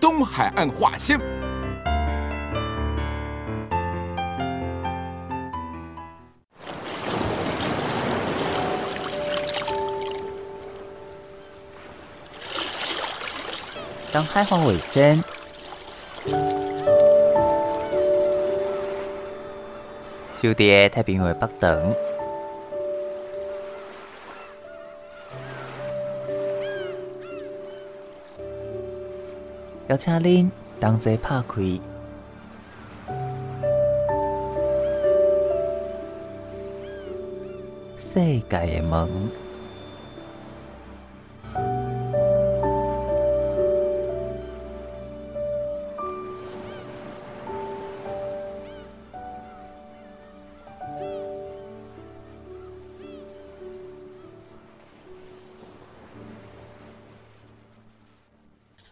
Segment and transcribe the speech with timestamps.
[0.00, 1.18] 东海岸画仙
[14.12, 15.22] 当开放尾声。
[20.40, 22.05] 小蝶太平为不等。
[29.88, 31.62] 邀请恁同齐拍开
[37.96, 39.45] 世界的门。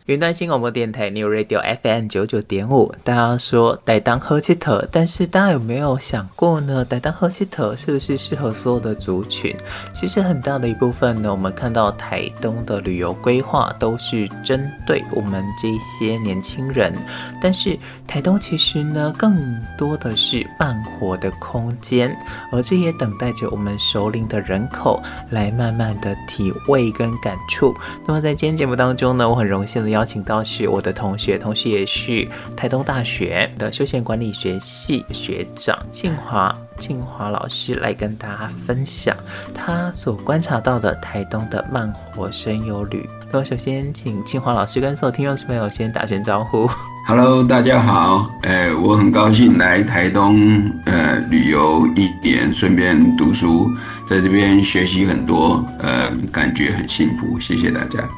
[0.07, 6.85] 云端新广播电台 New Radio FM 九九点五，大家说台东好佚佗，但是大家有没有想过呢？
[6.85, 9.57] 台东好佚佗是不是适合所有的族群？
[9.95, 16.93] 其实很大的一部分呢，我们看到台东的旅游规划都是针对我们这些年轻人，
[17.41, 17.75] 但是
[18.07, 22.15] 台东其实呢，更多的是慢活的空间，
[22.53, 27.75] 而这也等待着我们熟龄的人口来慢慢的体味跟感触。
[28.07, 29.94] 那么在今天节目当中呢，我很荣幸的。
[29.95, 39.17] 邀请到是我的同学，同时也是台东大学的休闲管理学系学长庆华庆华老师来跟大家分享
[39.55, 43.09] 他所观察到的台东的慢活声游旅。
[43.31, 46.69] 那么首先请庆华老师跟所有听众朋友先打声招呼。
[47.07, 50.41] Hello，大家好，呃，我很高兴来台东
[50.87, 53.71] 呃旅游一点，顺便读书，
[54.09, 57.39] 在这边学习很多，呃，感觉很幸福。
[57.39, 58.09] 谢谢大家。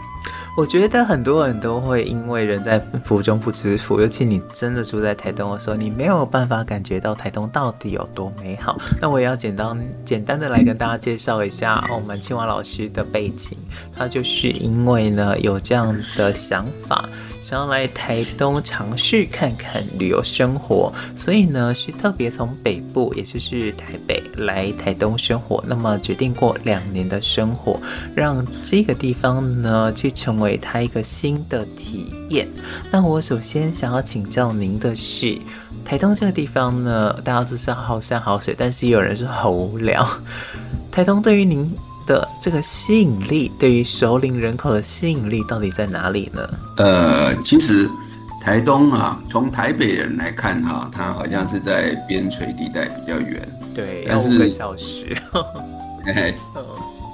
[0.57, 8.75] 我觉得很多人都会因为人在福中不知福，尤其你真的住在台东的时候，你没有办法感觉到台东到底有多美好。
[8.99, 13.55] 那我也要简单简单的来跟大家介绍一下我们青蛙老师的背景，
[13.95, 17.07] 他就是因为呢有这样的想法。
[17.49, 25.63] 想要来台东尝试看看旅游生活，所以呢是特别从北部，也就是台北来台东生活。
[25.65, 27.81] 那么决定过两年的生活，
[28.17, 32.49] 让这个地方呢去成为他一个新的体验。
[32.91, 35.39] 那我首先想要请教您的是，
[35.85, 40.05] 台东这个地方呢，大家都是好山好水，但是有人说好无聊。
[40.91, 41.73] 台东对于您
[42.07, 46.49] 的这个吸引力，对于熟龄人口的吸引力到底在哪里呢？
[46.79, 47.89] 呃，其实
[48.43, 55.17] 台东啊，从台北人来看哈、啊，它好像是在边陲地带比较远，对，要五个小时，
[56.07, 56.33] 哎，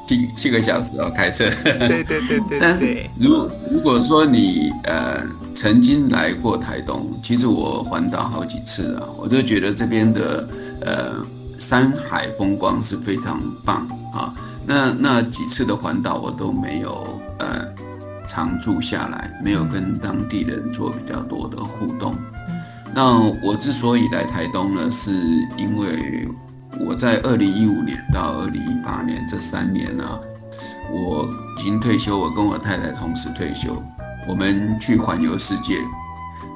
[0.06, 2.58] 七七个小时哦，开车，对对对对。
[2.60, 5.22] 但是如如果说你呃
[5.54, 10.46] 曾经来过台东，其实我环岛好几次啊，我就觉得这边的
[10.82, 11.12] 呃
[11.58, 14.34] 山海风光是非常棒啊。
[14.66, 17.66] 那那几次的环岛，我都没有呃
[18.26, 22.14] 常住下来，没有跟当地人做比较多的互动。
[22.94, 25.12] 那我之所以来台东呢，是
[25.56, 26.28] 因为
[26.86, 30.20] 我在二零一五年到二零一八年这三年呢、啊，
[30.90, 31.28] 我
[31.58, 33.82] 已经退休，我跟我太太同时退休，
[34.28, 35.78] 我们去环游世界。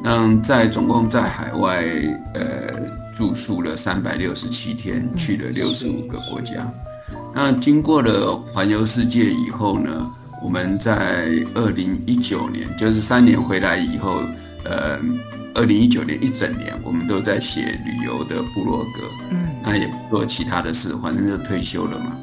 [0.03, 1.85] 那在总共在海外
[2.35, 2.73] 呃
[3.17, 6.71] 住宿了三百六十七天，去了六十五个国家。
[7.39, 10.11] 那经过了环游世界以后呢，
[10.43, 14.23] 我们在二零一九年，就是三年回来以后，
[14.65, 14.99] 呃，
[15.55, 19.03] 二零一九年一整年，我们都在写旅游的部落格，
[19.33, 22.17] 嗯，那也不做其他的事，反正就退休了嘛。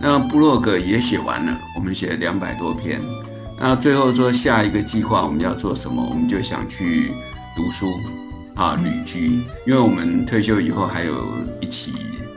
[0.00, 3.00] 那部落格也写完了，我们写了两百多篇。
[3.58, 7.10] 那最后说下一个计划我们要做什么，我们就想去
[7.56, 7.92] 读书
[8.54, 11.26] 啊，旅居，因为我们退休以后还有
[11.60, 11.92] 一起。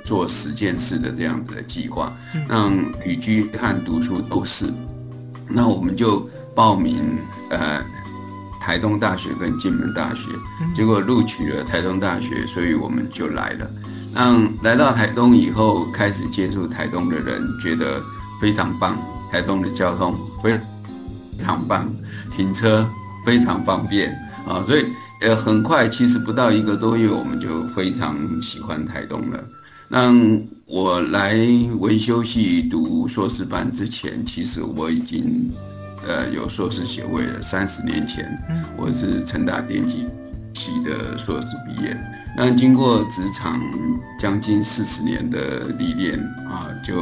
[0.06, 2.16] 做十件事的这样子的计划，
[2.48, 2.72] 让
[3.04, 4.72] 旅居和读书都是。
[5.50, 7.18] 那我们就报名
[7.50, 7.84] 呃
[8.62, 10.30] 台东大学跟金门大学，
[10.76, 13.70] 结果录取了台东大学，所以我们就来了。
[14.14, 18.02] 让来到台东以后，开始接触台东的人，觉得
[18.40, 18.98] 非常棒。
[19.32, 20.58] 台东的交通非
[21.44, 21.94] 常棒，
[22.32, 22.88] 停车
[23.26, 24.18] 非常方便，
[24.48, 24.86] 啊，所以
[25.22, 29.44] 呃很快，其实不到一个多月，我们就非常喜欢台东了。
[29.88, 30.12] 那
[30.66, 31.36] 我来
[31.80, 35.52] 维修系读硕士班之前，其实我已经
[36.08, 37.42] 呃有硕士学位了。
[37.42, 38.26] 三十年前，
[38.76, 40.08] 我是成大电机
[40.54, 41.96] 系的硕士毕业。
[42.36, 43.62] 那经过职场
[44.20, 47.00] 将近四十年的历练啊，就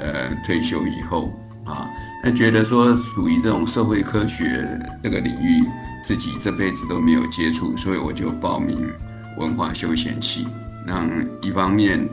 [0.00, 1.88] 呃退休以后啊，
[2.24, 4.66] 那觉得说属于这种社会科学
[5.02, 5.62] 这个领域，
[6.02, 8.90] 自己这辈子都没有接触，所以我就报名
[9.38, 10.48] 文化休闲系。
[10.88, 11.06] 让
[11.42, 12.08] 一方面，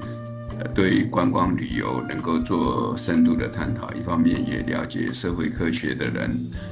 [0.73, 6.29] 对观光旅游能够做深度的探讨，一方面也了解社会科学的人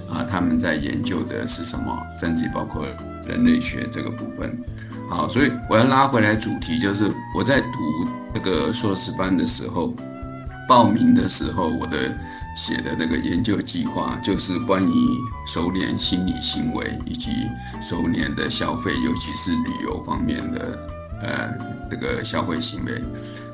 [0.09, 2.85] 啊，他们在研究的是什么，甚至包括
[3.25, 4.57] 人类学这个部分。
[5.09, 7.67] 好，所以我要拉回来主题，就是我在读
[8.33, 9.93] 这个硕士班的时候，
[10.67, 11.97] 报名的时候，我的
[12.55, 14.93] 写的那个研究计划就是关于
[15.45, 17.31] 熟年心理行为以及
[17.81, 20.79] 熟年的消费，尤其是旅游方面的。
[21.23, 21.57] 呃，
[21.89, 23.01] 这个消费行为，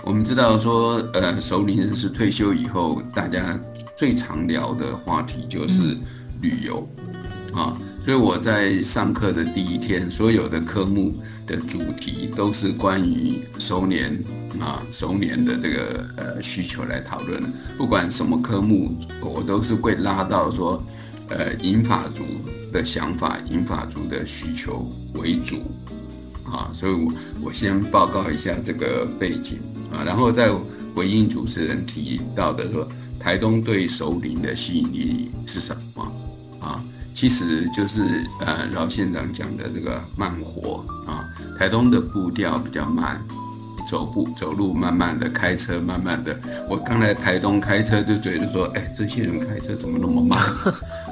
[0.03, 3.59] 我们知道说，呃，首领人士退休以后，大家
[3.95, 5.95] 最常聊的话题就是
[6.41, 6.87] 旅游，
[7.53, 11.13] 啊，所以我在上课的第一天，所有的科目
[11.45, 14.17] 的主题都是关于熟年
[14.59, 17.49] 啊，熟年的这个呃需求来讨论的。
[17.77, 20.83] 不管什么科目，我都是会拉到说，
[21.29, 22.23] 呃，银发族
[22.71, 25.57] 的想法，银发族的需求为主。
[26.51, 27.11] 啊，所以我
[27.43, 29.59] 我先报告一下这个背景
[29.91, 30.49] 啊，然后再
[30.95, 32.87] 回应主持人提到的说，
[33.19, 36.03] 台东对熟龄的吸引力是什么
[36.59, 36.83] 啊？
[37.13, 38.01] 其实就是
[38.39, 43.21] 呃，饶县长讲的这个慢活啊，台东的步调比较慢。
[43.89, 46.39] 走步走路慢慢的，开车慢慢的。
[46.69, 50.39] 我刚来台东开车就觉得说，哎、这些人开车怎么那么慢？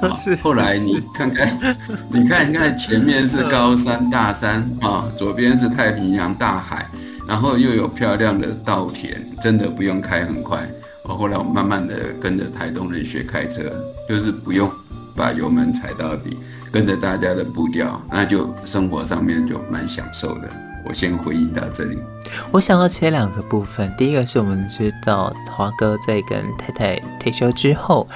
[0.00, 1.76] 啊， 后来你看看，
[2.10, 6.86] 你看你看前面是高山大山啊，左边是太平洋大海，
[7.26, 10.66] 然后又有漂亮的稻田，真的不用开很快。
[11.02, 13.62] 我后来我慢慢的跟着台东人学开车，
[14.08, 14.70] 就是不用
[15.16, 16.36] 把油门踩到底，
[16.70, 20.48] 跟着大家的步调，那就生活上面就蛮享受的。
[20.84, 21.98] 我先回应到这里。
[22.50, 28.06] 我想要切两个部分，第一个是我们知道华哥在跟太太退休之后，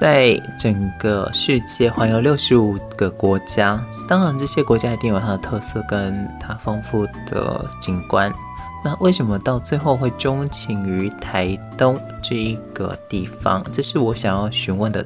[0.00, 8.32] 在整个世界环游六十五个国家，当然这些国家一定有它的特色跟它丰富的景观。
[8.84, 13.64] 那为什么到最后会钟情于台东这一个地方？
[13.72, 15.04] 这是我想要询问的。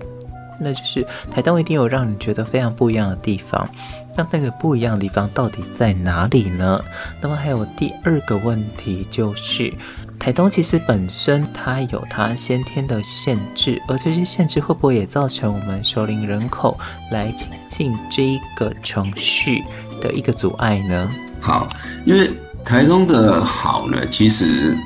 [0.58, 3.68] 那就是台东一定有让你觉得非常不一样的地方。
[4.16, 6.82] 那那个不一样的地方到底在哪里呢？
[7.20, 9.70] 那么还有第二个问题就是，
[10.18, 16.78] 台东其实本身它有它先天的限制，而这些限制会不会也造成我们熟龄人口
[17.10, 19.62] 来亲近这一个城市
[20.00, 21.08] 的一个阻碍呢？
[21.40, 21.68] 好，
[22.04, 22.30] 因为
[22.64, 24.76] 台东的好呢，其实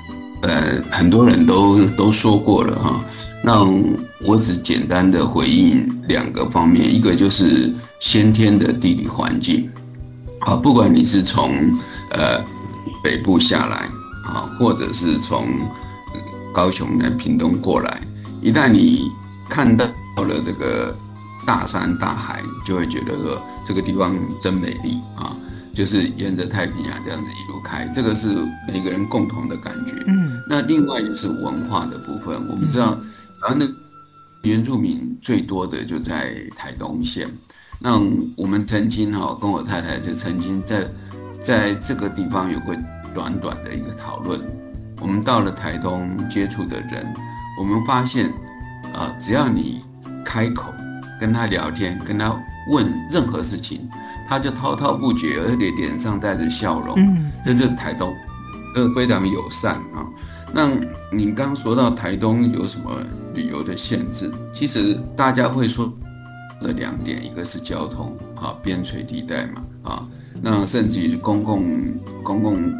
[0.42, 3.00] 呃很多人都都说过了哈。
[3.42, 3.64] 那
[4.26, 7.72] 我只简单的回应两个方面，一个就是。
[8.00, 9.68] 先天的地理环境，
[10.38, 11.52] 啊，不管你是从
[12.12, 12.42] 呃
[13.04, 13.86] 北部下来
[14.30, 15.46] 啊，或者是从
[16.52, 18.00] 高雄的屏东过来，
[18.40, 19.10] 一旦你
[19.48, 19.84] 看到
[20.16, 20.96] 了这个
[21.46, 25.36] 大山大海，你就会觉得说这个地方真美丽啊，
[25.74, 28.34] 就是沿着太平洋这样子一路开，这个是
[28.66, 29.94] 每个人共同的感觉。
[30.06, 32.96] 嗯，那另外就是文化的部分，我们知道，
[33.40, 33.66] 然后那
[34.42, 37.28] 原住民最多的就在台东县。
[37.78, 37.98] 那
[38.36, 40.88] 我们曾经哈跟我太太就曾经在
[41.42, 42.74] 在这个地方有过
[43.14, 44.40] 短短的一个讨论。
[45.00, 47.06] 我们到了台东接触的人，
[47.58, 48.26] 我们发现
[48.94, 49.82] 啊，只要你
[50.24, 50.72] 开口
[51.20, 52.38] 跟他聊天，跟他
[52.68, 53.88] 问任何事情，
[54.28, 56.94] 他就滔滔不绝，而且脸上带着笑容。
[56.98, 58.14] 嗯，这就是台东，
[58.76, 60.06] 呃，非常友善啊。
[60.52, 60.68] 那
[61.10, 62.90] 你刚刚说到台东有什么
[63.34, 64.30] 旅游的限制？
[64.52, 65.92] 其实大家会说。
[66.62, 70.06] 的两点，一个是交通，啊，边陲地带嘛，啊，
[70.42, 71.64] 那甚至于公共、
[72.22, 72.70] 公共、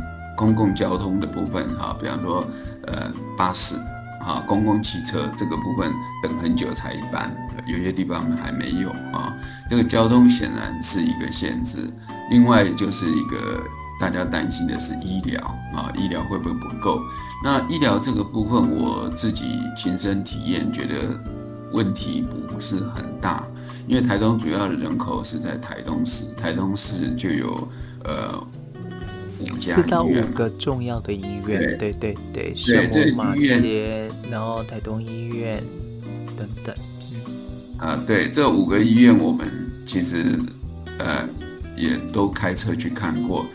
[0.41, 2.43] 公共交通的部分，哈，比方说，
[2.87, 3.75] 呃，巴士，
[4.23, 5.93] 啊，公共汽车这个部分
[6.23, 7.31] 等很久才一班，
[7.67, 9.37] 有些地方还没有，啊，
[9.69, 11.91] 这个交通显然是一个限制。
[12.31, 13.63] 另外就是一个
[14.01, 15.43] 大家担心的是医疗，
[15.75, 17.03] 啊，医疗会不会不够？
[17.45, 19.45] 那医疗这个部分，我自己
[19.77, 20.95] 亲身体验，觉得
[21.75, 23.45] 问题不是很大。
[23.87, 27.69] 因为台东主要的人口是在台东市，台东市就有
[28.05, 28.43] 呃
[29.41, 35.63] 五家到五个重要的医院，对对对，圣母马偕，然后台东医院
[36.37, 36.75] 等等。
[37.13, 39.49] 嗯、啊，对，这五个医院我们
[39.87, 40.39] 其实
[40.99, 41.29] 呃
[41.77, 43.47] 也都开车去看过，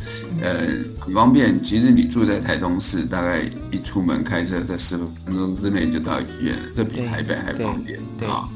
[0.41, 0.67] 呃，
[0.99, 1.63] 很方便。
[1.63, 8.49] 其实你住在台东市，大概一出门开车在十分钟之内就到医院了，这比台北还方便啊。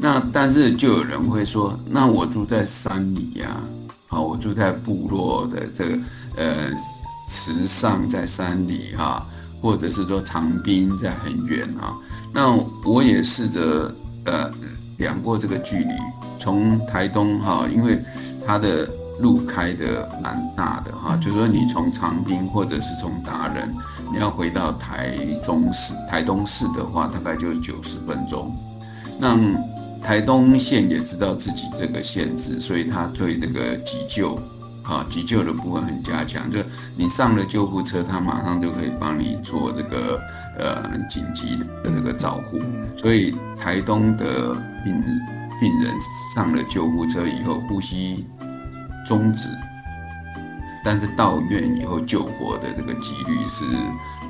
[0.00, 3.60] 那但是就有人会说，那我住在山里呀，
[4.06, 5.98] 好，我住在部落的这个
[6.38, 6.70] 呃
[7.28, 9.26] 池上在山里哈，
[9.60, 11.94] 或者是说长滨在很远啊。
[12.32, 14.50] 那我也试着呃
[14.96, 15.92] 量过这个距离，
[16.38, 18.02] 从台东哈，因为
[18.46, 18.88] 它的
[19.20, 23.74] 路开得蛮大的哈，就是说你从长滨或者是从达人，
[24.12, 28.54] 你要回到台中市、台东市的话，大概就九十分钟。
[29.18, 29.36] 那
[30.00, 34.40] 台东县也知道自己这个限制，所以他对这个急救，
[34.88, 36.50] 啊，急救的部分很加强。
[36.50, 36.60] 就
[36.96, 40.18] 你上了救护车，他马上就可以帮你做这个
[40.58, 42.58] 呃紧急的这个照护。
[42.96, 44.98] 所以台东的病
[45.60, 45.94] 病人
[46.34, 48.26] 上了救护车以后，呼吸
[49.06, 49.48] 终止，
[50.82, 53.64] 但是到院以后救活的这个几率是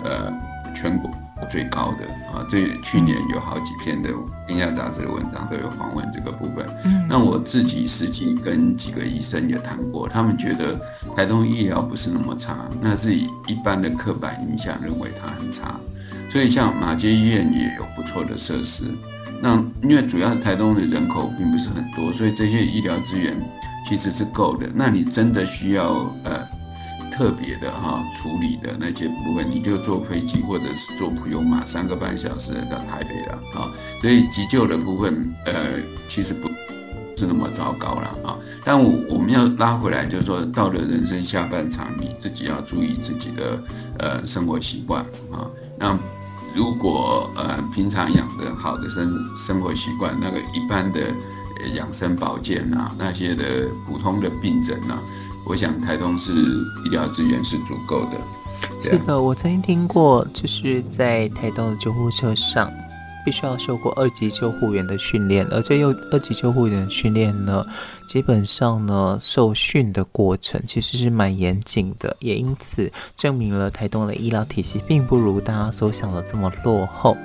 [0.02, 0.32] 呃
[0.74, 1.10] 全国。
[1.46, 4.10] 最高的啊，这去年有好几篇的
[4.46, 6.66] 《天下杂志》的文章都有访问这个部分。
[6.84, 10.80] 嗯，那我自己实际跟几个医生也谈过，他们觉得
[11.16, 15.78] 台东医疗不是那么差，那是以一般的刻板印象认为它很差。
[16.30, 18.84] 所以像马街医院也有不错的设施。
[19.40, 23.34] 那因为主要台东的人口并不是很多，所以这些医疗资源
[23.88, 24.68] 其实是够的。
[24.74, 26.57] 那你真的需要呃。
[27.18, 33.66] 特别的哈处理的那些部分，你就坐飞机或者是坐普悠玛三个半小时到台北了啊。
[34.00, 35.52] 所以急救的部分，呃，
[36.08, 36.48] 其实不
[37.16, 38.38] 是那么糟糕了啊。
[38.64, 43.60] 但我我们要拉回来，就是说到了人生下半场，你自己要注意自己的
[43.98, 45.50] 呃生活习惯啊。
[45.76, 45.98] 那
[46.54, 51.00] 如果呃平常养的好的生生活习惯，那个一般的
[51.74, 55.02] 养生保健啊，那些的普通的病症啊。
[55.48, 56.30] 我想台东是
[56.84, 58.18] 医疗资源是足够的。
[58.82, 62.70] 是的，我曾经听过，就是在台东的救护车上，
[63.24, 67.64] 必须要受过二级救护员的训练，而这又二级救护员训练呢，
[68.06, 77.16] 基本上呢，受训的过程其实是蛮严谨的，也因此证明了台东的医疗体系并不如大家所想的这么落后。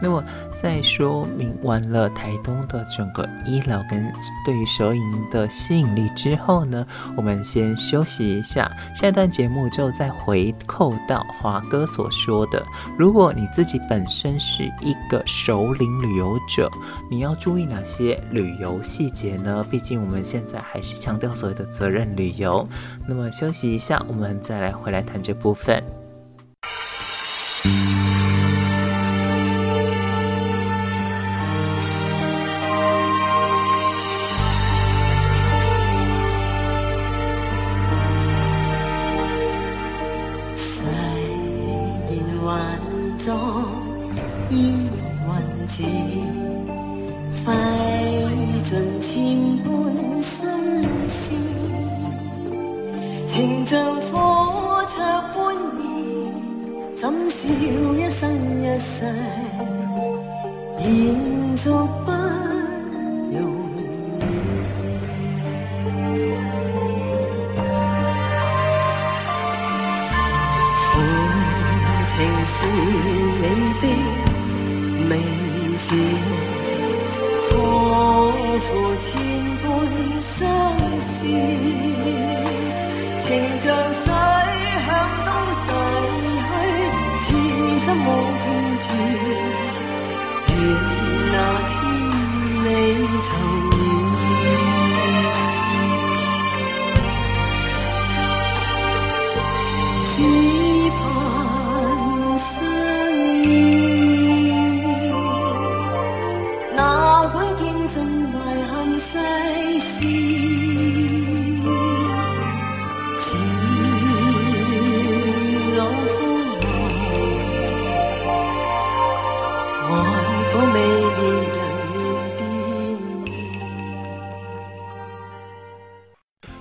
[0.00, 0.22] 那么。
[0.62, 4.12] 在说明完了台东的整个医疗跟
[4.46, 8.70] 对于蛇营的吸引力之后呢，我们先休息一下。
[8.94, 12.64] 下一段节目之后再回扣到华哥所说的，
[12.96, 16.70] 如果你自己本身是一个首领旅游者，
[17.10, 19.66] 你要注意哪些旅游细节呢？
[19.68, 22.64] 毕竟我们现在还是强调所谓的责任旅游。
[23.04, 25.82] 那么休息一下，我们再来回来谈这部分。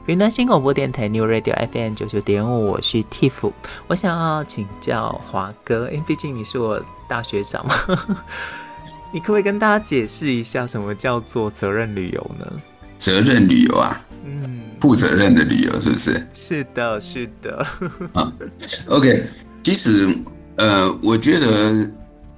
[0.07, 3.49] 云端新广播电台 New Radio FM 九九点五，我是 Tiff。
[3.87, 7.75] 我想要请教华哥，因为毕竟你是我大学长嘛，
[9.13, 12.45] 你可不可以跟大家解释一下什么叫做责任旅游呢？
[13.01, 16.27] 责任旅游啊，嗯，负责任的旅游是不是？
[16.35, 17.67] 是的，是的。
[18.13, 18.31] 啊
[18.85, 19.25] ，OK，
[19.63, 20.15] 其实
[20.57, 21.89] 呃，我觉得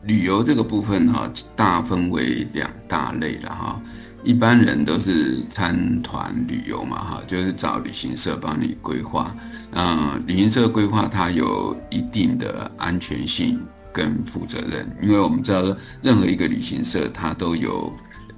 [0.04, 3.82] 旅游这个部分哈，大分为两大类了哈。
[4.24, 9.36] 一般人都是参团旅游嘛，哈，就是找旅行社帮你规划。
[9.74, 13.60] 嗯，旅行社规划它有一定的安全性
[13.92, 17.92] 跟负责任，因为我们知道任何一个旅行社它都有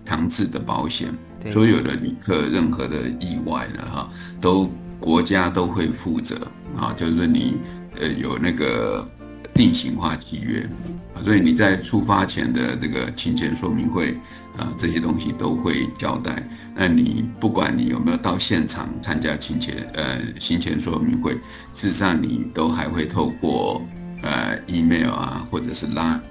[0.07, 1.13] 强制的保险，
[1.51, 4.09] 所有的旅客任何的意外了哈，
[4.39, 6.35] 都国家都会负责
[6.77, 7.57] 啊，就是说你
[7.99, 9.07] 呃有那个
[9.53, 10.67] 定型化契约，
[11.23, 14.17] 所以你在出发前的这个行前说明会。
[14.57, 16.41] 啊，这些东西都会交代。
[16.73, 21.33] 那你不管你有没有到现场参加行前呃行前说明会，
[21.73, 23.85] 事实上你都还会透过
[24.21, 26.21] 呃 email 啊或者是 line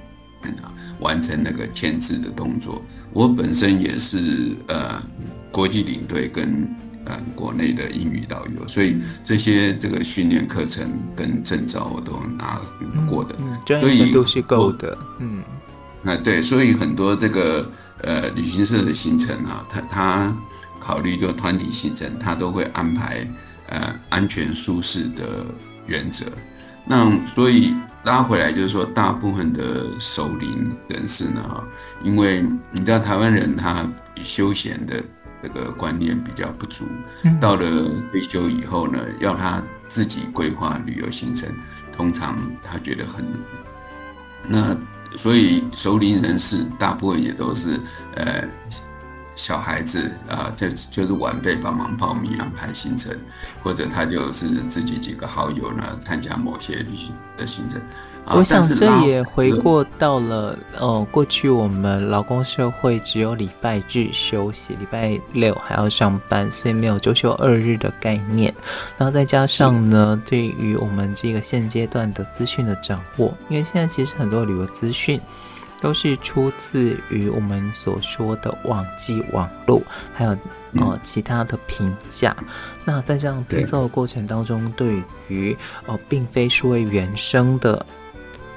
[0.63, 2.83] 啊完成那个签字的动作。
[3.13, 5.03] 我本身也是呃
[5.51, 6.69] 国际领队跟
[7.05, 12.61] 呃国内的英语导游，所以这些这个训练课程跟证照我都拿
[13.09, 15.43] 过的，嗯，专业度是够的，嗯，
[16.05, 17.71] 啊对，所以很多这个。
[18.03, 20.37] 呃，旅行社的行程啊，他他
[20.79, 23.27] 考虑就团体行程，他都会安排
[23.69, 25.47] 呃安全舒适的
[25.87, 26.27] 原则。
[26.85, 27.73] 那所以
[28.05, 31.65] 拉回来就是说，大部分的熟龄人士呢，哈，
[32.03, 35.03] 因为你知道台湾人他休闲的
[35.43, 36.85] 这个观念比较不足，
[37.41, 37.67] 到了
[38.11, 41.49] 退休以后呢，要他自己规划旅游行程，
[41.97, 43.25] 通常他觉得很
[44.47, 44.77] 那。
[45.17, 47.79] 所以熟龄人士大部分也都是
[48.17, 48.43] 呃
[49.37, 53.17] 小孩子啊，就就是晚辈帮忙报名安排行程，
[53.63, 57.81] 或者他就是自己几个好友呢参加某些旅行的行程。
[58.27, 68.55] 我想这也回过到了，呃，过去我们劳工社会只有礼拜日休息，礼拜六还要上班，所以没有周休二日的概念。
[68.97, 75.21] 然后再加上呢，对于我们这个现阶段的资讯的掌握，因为现在其实很多旅游资讯
[75.85, 79.83] 都是出自于我们所说的网际网络，
[80.15, 80.31] 还有
[80.77, 82.35] 呃其他的评价。
[82.87, 87.85] 那在这样拼凑的过程当中，对于呃并非数位原生的。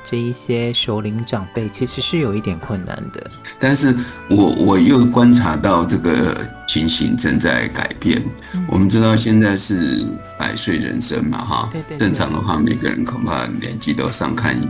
[0.09, 3.93] 这一些首领长辈其实是有一点困难的，但是
[4.29, 8.23] 我我又观察到这个情形正在改变。
[8.53, 10.05] 嗯、我们知道现在是
[10.39, 14.65] 百岁人生嘛，哈，对对对，正常的话每个人恐怕年纪都上看一，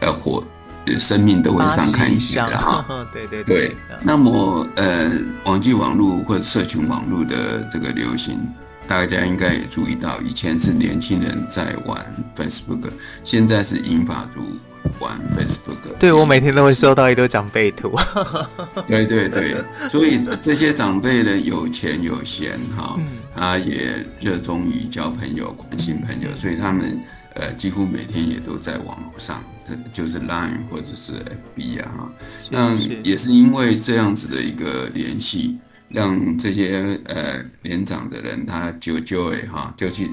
[0.00, 0.44] 呃，活，
[0.98, 3.06] 生命都会上看一下的哈。
[3.12, 3.68] 对 对对。
[3.68, 5.10] 对，那么呃，
[5.44, 8.38] 网际网络或者社群网络的这个流行，
[8.86, 12.04] 大家应该也注意到，以前是年轻人在玩
[12.36, 12.90] Facebook，
[13.24, 14.40] 现在是银发族。
[14.98, 17.96] 玩 Facebook，对，我每天都会收到一堆长辈图。
[18.86, 19.56] 对 对对，
[19.88, 22.98] 所以这些长辈呢，有钱有闲哈，
[23.34, 27.00] 他也热衷于交朋友、关心朋友，所以他们
[27.34, 29.42] 呃几乎每天也都在网络上，
[29.92, 31.24] 就是 Line 或者是
[31.56, 32.10] FB 啊。
[32.50, 40.10] 那也是因为这样子的一个联系，让这些呃年长的人他就就会哈就去。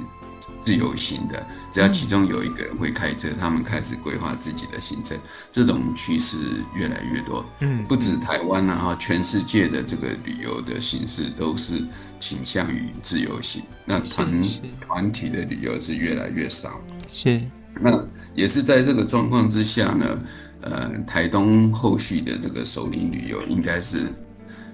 [0.66, 5.18] 自由行的，只要其中有一个人会开车，他们开始规划自己的行程，
[5.52, 6.38] 这种趋势
[6.76, 7.44] 越来越多。
[7.62, 11.82] 嗯，不止台湾啊，哈，全世界的这个旅游的形式都是
[12.20, 13.64] 倾向于自由行。
[13.86, 14.44] 那团
[14.80, 16.80] 团体的旅游是越来越少。
[17.08, 17.42] 是，
[17.80, 18.06] 那
[18.36, 20.20] 也是在这个状况之下呢，
[20.62, 24.12] 呃，台东后续的这个首领旅游应该是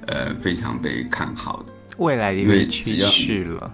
[0.07, 3.73] 呃非常被看好的未来的一个趋势了。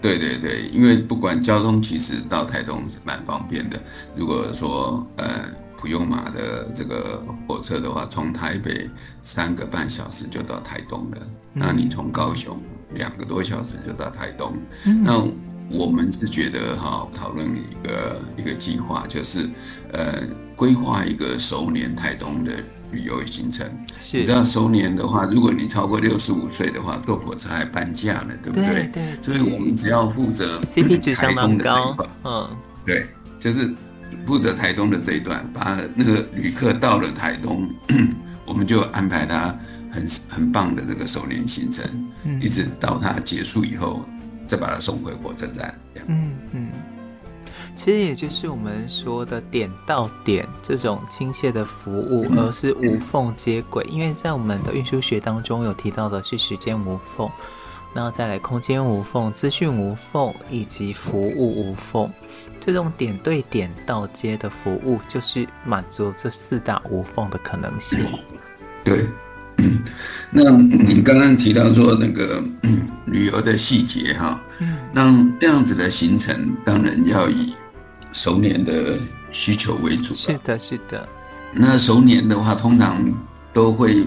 [0.00, 3.82] 对对对，因为不管交通，其实到台东是蛮方便的。
[4.14, 5.26] 如果说呃
[5.76, 8.88] 普悠马的这个火车的话，从台北
[9.22, 11.16] 三个半小时就到台东了。
[11.54, 12.60] 嗯、那你从高雄
[12.94, 14.54] 两个多小时就到台东。
[14.84, 15.22] 嗯、那
[15.70, 19.48] 我们是觉得哈，讨论一个一个计划，就是
[19.92, 20.22] 呃
[20.56, 22.52] 规划一个熟年台东的。
[22.90, 28.84] 旅游行程，是你知道熟年的话，如果你超过六十五岁的话，坐火车还半价呢，对不对？
[28.84, 32.48] 对，对，所以我们只要负责 CP 值相当高，嗯，
[32.86, 33.06] 对，
[33.38, 33.70] 就是
[34.26, 37.68] 负责台东的这一段，把那个旅客到了台东，
[38.46, 39.54] 我们就安排他
[39.98, 41.84] 很很棒的这个首年行程，
[42.24, 44.04] 嗯、一直到它结束以后，
[44.46, 46.68] 再把它送回火车站，这样，嗯嗯。
[47.74, 53.86] 其实也就是我们说的点到点这种亲切的服务， 而是无缝接轨。
[53.88, 57.30] 因为在我们的运输学当中有提到的是时间无缝，
[57.94, 62.10] 然后再来空间无缝、资讯无缝以及服务无缝。
[62.60, 68.04] 这种点对点到接的服务，就是满足这四大无缝的可能性。
[68.82, 69.06] 对，
[70.30, 72.42] 那你刚刚提到说那个
[73.06, 74.40] 旅游的细节哈，
[74.92, 77.54] 那这样子的行程当然要以。
[78.10, 78.98] 熟年的
[79.30, 81.06] 需求为主，是的，是的。
[81.52, 82.96] 那熟年的话，通常
[83.52, 84.06] 都会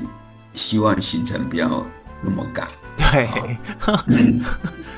[0.56, 1.86] 希望行程不要
[2.24, 2.68] 那么赶。
[2.98, 3.30] 对，
[4.08, 4.42] 嗯、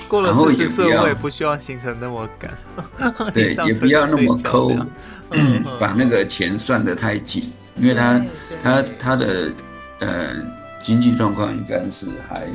[0.08, 3.34] 过了四十岁我也不希望行程那么赶。
[3.34, 4.74] 对， 也不要那么抠，
[5.78, 8.26] 把那个钱算得太紧，因为他
[8.64, 9.52] 他他的
[10.04, 10.36] 呃
[10.82, 12.48] 经济状况应该是还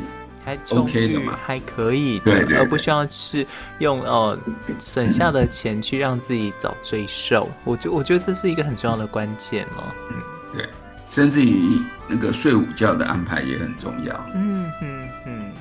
[0.45, 3.47] 还 OK 的嘛，还可以，对，对，对，而不需要是
[3.79, 4.39] 用呃
[4.81, 7.49] 省下的钱去让自己早赘瘦。
[7.65, 9.85] 我觉我觉得这是一个很重要的关键哦。
[10.11, 10.17] 嗯，
[10.55, 10.67] 对，
[11.11, 14.27] 甚至于那个睡午觉的安排也很重要。
[14.35, 15.53] 嗯嗯嗯，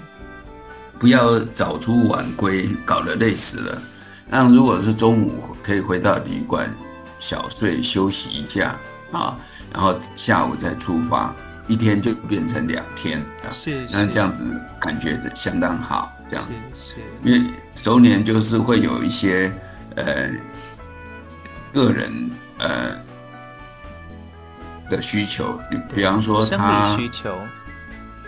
[1.00, 3.82] 不要早出晚归，搞得累死了。
[4.30, 6.73] 那如果是中午可以回到旅馆
[7.19, 8.78] 小睡休息一下
[9.12, 9.38] 啊，
[9.73, 11.34] 然后下午再出发。
[11.67, 14.43] 一天就变成两天啊，是，那这样子
[14.80, 19.53] 感觉相当好，这样，是，因为周年就是会有一些
[19.95, 20.30] 呃
[21.73, 22.97] 个人呃
[24.89, 25.60] 的需求，
[25.93, 27.38] 比方说他需求，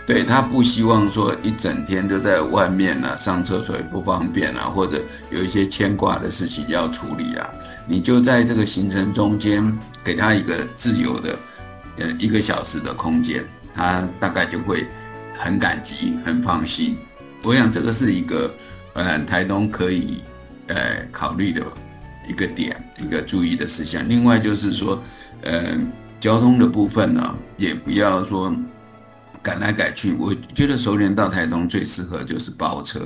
[0.06, 7.48] 对他不希望说一整天都在外面啊，上厕所也不方便啊，或者有一些牵挂的事情要处理啊，
[7.86, 11.34] 你就在这个行程中间给他一个自由的。
[12.00, 14.88] 呃，一个小时的空间，他大概就会
[15.38, 16.96] 很感激、很放心。
[17.42, 18.52] 我想这个是一个
[18.94, 20.22] 呃台东可以
[20.68, 21.62] 呃考虑的
[22.26, 24.06] 一个点，一个注意的事项。
[24.08, 25.02] 另外就是说，
[25.42, 25.78] 呃，
[26.18, 28.54] 交通的部分呢，也不要说
[29.42, 30.14] 赶来赶去。
[30.14, 33.00] 我觉得熟年到台东最适合就是包车，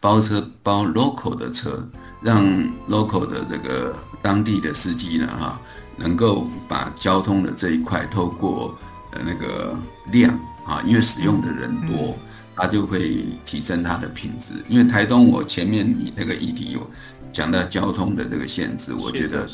[0.00, 1.88] 包车包 local 的车，
[2.22, 2.44] 让
[2.88, 5.60] local 的这个当地的司机呢，哈。
[5.96, 8.76] 能够把交通的这一块透过
[9.12, 9.78] 呃那个
[10.10, 12.16] 量啊，因为使用的人多，
[12.56, 14.52] 它就会提升它的品质。
[14.68, 16.90] 因为台东我前面你那个议题有
[17.32, 19.48] 讲到交通的这个限制，我觉得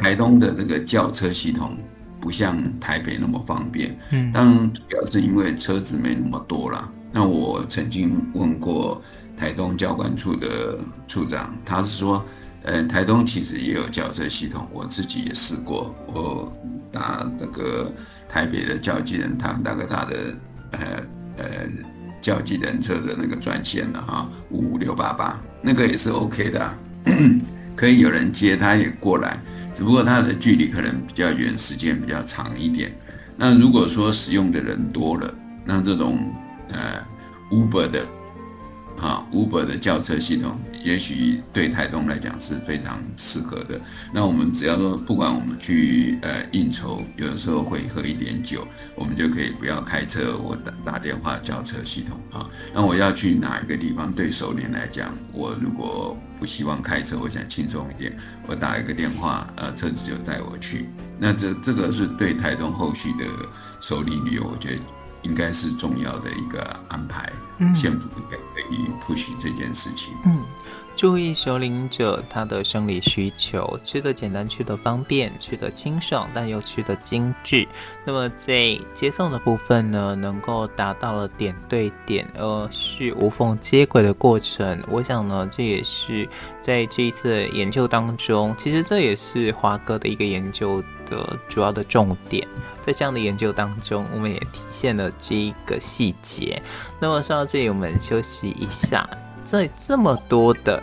[0.00, 1.76] 台东的这个轿车系统
[2.20, 3.98] 不像台北那么方便。
[4.10, 6.88] 嗯，当然主要是因为车子没那么多啦。
[7.12, 9.02] 那我曾经问过
[9.36, 12.24] 台东交管处的处长，他是说。
[12.62, 15.94] 呃，台东其实也有轿车系统，我自己也试过。
[16.06, 16.52] 我
[16.92, 17.90] 打那个
[18.28, 20.16] 台北的交际人，他们大概他的
[20.72, 20.80] 呃
[21.38, 21.44] 呃
[22.20, 26.74] 交际人车的那个专线的哈，五五六八八，那个也是 OK 的，
[27.74, 29.40] 可以有人接，他也过来。
[29.74, 32.94] 只不过他的距离可能比较远，时间比较长一点。
[33.36, 36.18] 那如果说使用的人多了，那这种
[36.68, 37.02] 呃
[37.50, 38.06] Uber 的。
[38.98, 43.80] 哈，Uber 的轿车系统也许对台东来讲是非常适合的。
[44.12, 52.48] 那我们只要说，不管我们去呃应酬，有的时候会喝一点酒，我们就可以不要开车，我打打电话叫车系统啊。
[52.72, 54.12] 那我要去哪一个地方？
[54.12, 58.16] 对熟年来讲，我如果不希望开车，我想轻松一点，
[58.46, 60.88] 我打一个电话，呃，车子就带我去。
[61.18, 63.26] 那这这个是对台东后续的
[63.80, 64.82] 熟龄旅游，我觉得。
[65.22, 67.30] 应该是重要的一个安排，
[67.74, 70.14] 县府应该可以 push 这件事情。
[70.24, 70.42] 嗯，
[71.00, 77.66] 注意首领者他的生理需求，吃的简单，去的方便，去的清爽，但又去的精致。
[78.04, 84.78] 那么在接送的部分呢，能够达到了点对点，呃，是无缝接轨的过程。
[84.90, 86.28] 我想呢，这也是
[86.60, 92.46] 在这一次的研究当中，其实这也是华哥的一个研究的主要的重点。
[92.84, 96.62] 在这样的研究当中，我们也体现了这一个细节。
[97.00, 99.08] 那么说到这里，我们休息一下。
[99.50, 100.80] 在这么多的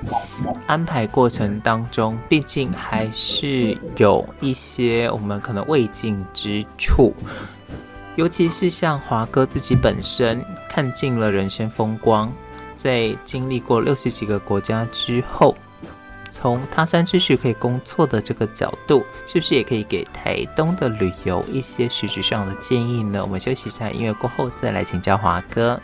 [0.65, 7.13] 安排过程当中，毕竟还是有一些我们可能未尽之处。
[8.17, 12.29] 尤其是像华哥自己本身看尽了人生风光，
[12.75, 15.55] 在经历过六十几个国家之后。
[16.29, 23.23] 从他山之石可以攻错的这个角度，是不是也可以给台东的旅游一些实质上的建议呢？
[23.23, 25.81] 我们休息一下，音乐过后再来请教华哥。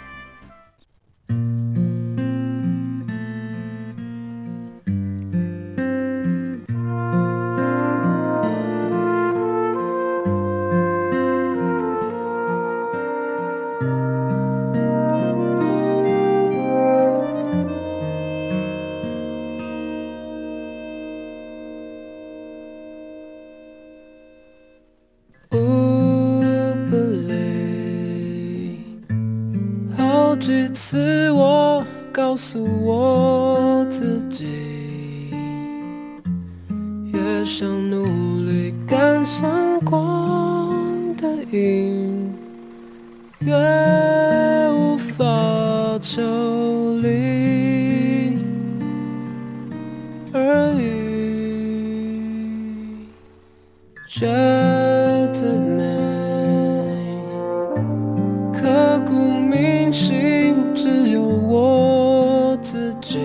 [59.04, 63.20] 刻骨铭心只有我自己。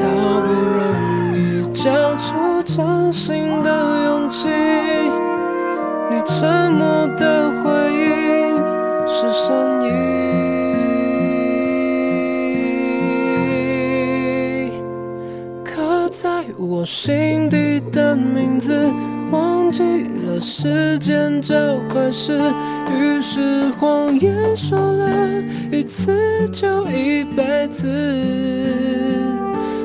[0.00, 3.70] 好不容易交出真心的
[4.04, 4.48] 勇气
[6.10, 8.58] 你沉默的回应
[9.08, 9.84] 是善意。
[15.64, 18.90] 刻在我心底的名字
[19.30, 19.82] 忘记
[20.26, 22.38] 了时间这回事。
[22.98, 25.06] 于是谎言说了
[25.70, 27.88] 一次就一辈子，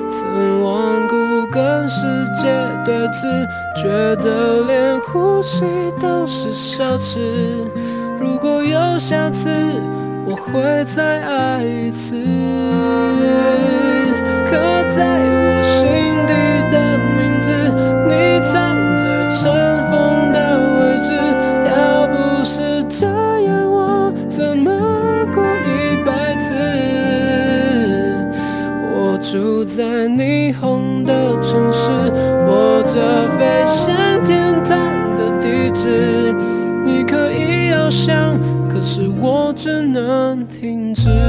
[0.10, 1.16] 曾顽固
[1.52, 2.02] 跟世
[2.42, 2.54] 界
[2.86, 5.66] 对峙，觉得连呼吸
[6.00, 7.20] 都是奢侈。
[8.20, 9.50] 如果有下次，
[10.26, 12.16] 我会再爱一次。
[14.50, 14.56] 刻
[14.96, 15.78] 在我心
[16.26, 16.34] 底
[16.72, 16.89] 的
[40.90, 41.29] 能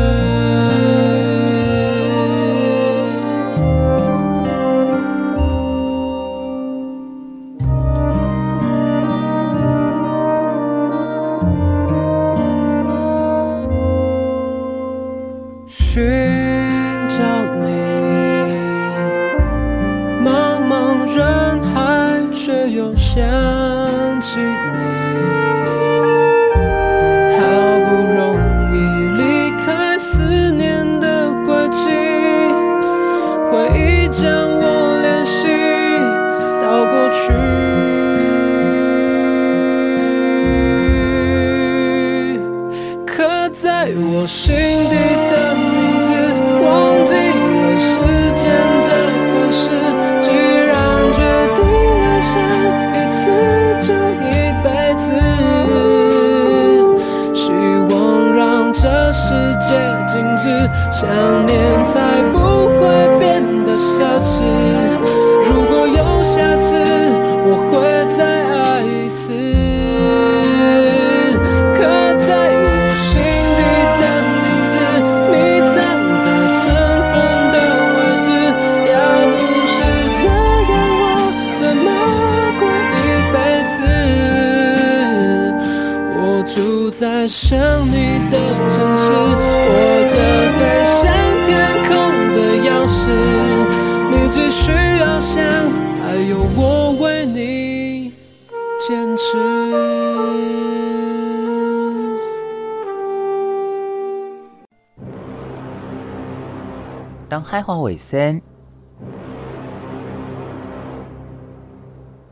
[108.11, 108.43] 生，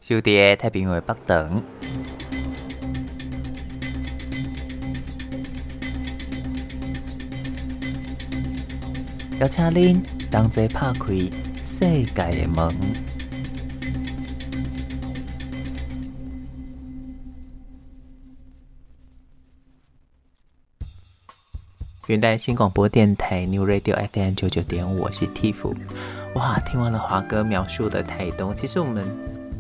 [0.01, 1.63] 小弟太平洋北等，
[9.39, 11.15] 邀请恁同齐拍开
[11.79, 13.08] 世界的门。
[22.09, 25.57] 元旦新广播电台 New Radio FM 九九点五，我是 Tiff。
[26.37, 29.05] 哇，听完了华哥描述的台东，其实我们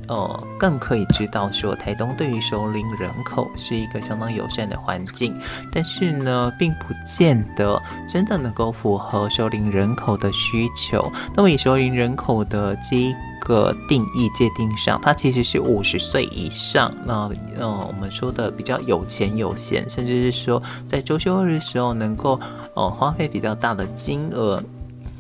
[0.07, 5.39] 呃更可以知道说，台东对于熟龄人口是一个相当友善的环境，
[5.71, 11.13] 但是呢，并不见得真的能够符合熟龄人口的需求。
[11.37, 16.92] 那么以熟龄人口的这个定义界定上，它其实是五十岁以上。
[17.05, 22.38] 那呃，我们说的比较有钱有闲，甚至是说在周休日的时候能够
[22.74, 24.62] 呃花费比较大的金额。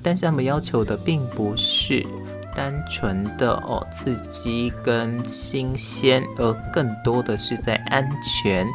[0.02, 2.06] 但是他们要求的并不是
[2.54, 8.66] 单纯的哦刺激跟新鲜，而更多的是在安全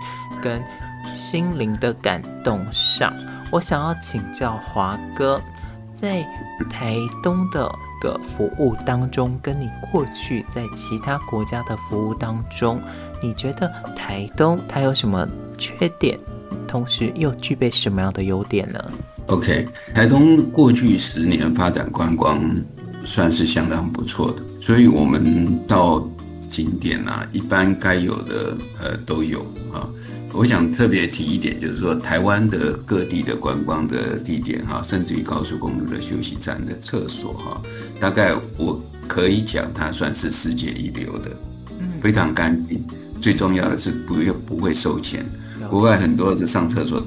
[0.41, 0.62] 跟
[1.15, 3.13] 心灵的感动上。
[3.51, 5.41] 我想要请教华哥，
[5.93, 6.21] 在
[6.69, 7.71] 台东的。
[8.04, 12.80] 个服务当中，跟你过去在其他国家的服务当中，
[13.22, 15.26] 你觉得台东它有什么
[15.58, 16.20] 缺点，
[16.68, 18.80] 同时又具备什么样的优点呢
[19.28, 22.38] ？OK，台东过去十年发展观光
[23.06, 26.06] 算是相当不错的，所以我们到
[26.50, 29.39] 景点啊，一般该有的呃都有
[29.74, 29.88] 啊。
[30.34, 37.62] 我想特别提一点，就是说台湾的各地的观光的地点哈，甚至于高速公路的休息站的厕所哈，
[38.00, 41.32] 大概我可以讲它算是世界一流的，
[42.02, 42.84] 非常干净。
[43.22, 45.24] 最重要的是不用不会收钱，
[45.69, 47.02] 国外很多的上厕所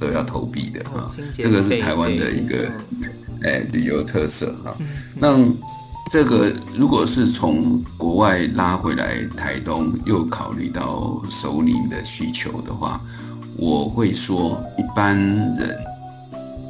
[0.00, 2.68] 都要投币的哈，这个是台湾的一个
[3.42, 4.74] 哎旅游特色哈。
[5.14, 5.38] 那
[6.10, 13.00] 这个如果是从国外拉回来台东，又考虑到首领的需求的话，
[13.56, 15.76] 我会说，一般人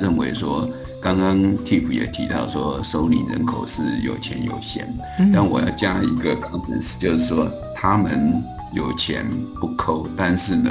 [0.01, 0.69] 认为说，
[1.01, 9.25] 刚刚 Tiff 也提到说，首领人口是有钱有闲，嗯、但我要加一个 context，就是说他们有钱
[9.61, 10.71] 不抠，但是呢，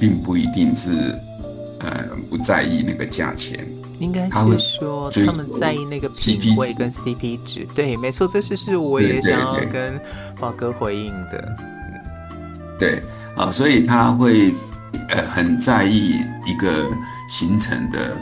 [0.00, 1.16] 并不一定是
[1.78, 3.64] 呃不在意那个价钱。
[4.00, 10.00] 应该是说他们在意那个品味跟 CP 值，对，没错，这是是我也想要跟
[10.40, 11.56] 华哥回应的。
[12.78, 13.02] 对，
[13.36, 14.54] 啊，所以他会
[15.10, 16.90] 呃很在意一个
[17.28, 18.16] 行程的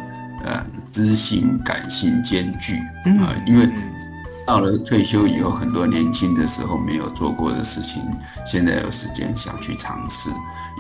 [0.45, 2.75] 呃知性感性兼具
[3.21, 3.69] 啊，因为
[4.45, 8.03] 到了退休以后，很多年轻的时候没有做过的事情，
[8.45, 10.29] 现在有时间想去尝试，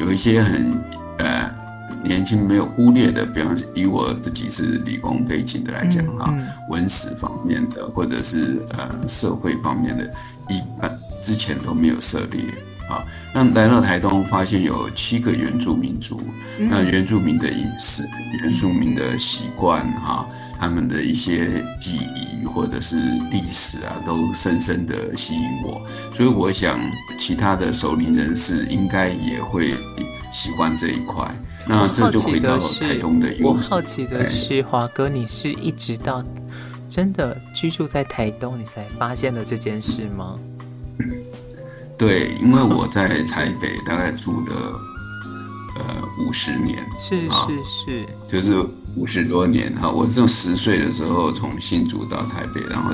[0.01, 0.85] 有一些很
[1.19, 1.58] 呃。
[2.05, 10.05] 年轻没有忽略的，比方以我自己是理工背景的来讲啊，嗯嗯、文史方面的，或者是呃社会方面的，
[10.49, 12.43] 一般之前都没有涉猎
[12.89, 13.05] 啊。
[13.35, 16.21] 那来到台东，发现有七个原住民族，
[16.59, 18.09] 嗯、那原住民的饮食、
[18.41, 20.27] 原住民的习惯哈，
[20.59, 22.97] 他们的一些记忆或者是
[23.31, 25.85] 历史啊，都深深的吸引我。
[26.15, 26.79] 所以我想，
[27.19, 29.75] 其他的首领人士应该也会
[30.33, 31.29] 喜欢这一块。
[31.69, 36.25] 那这就回到台东的我好奇的是，华哥，你是一直到
[36.89, 40.39] 真的居住在台东，你才发现了这件事吗？
[41.99, 44.81] 对，因为我在台北大概住了
[45.77, 45.85] 呃
[46.25, 48.65] 五十年，是是是，就是
[48.97, 49.91] 五十多年哈。
[49.91, 52.93] 我从十岁的时候从新竹到台北，然后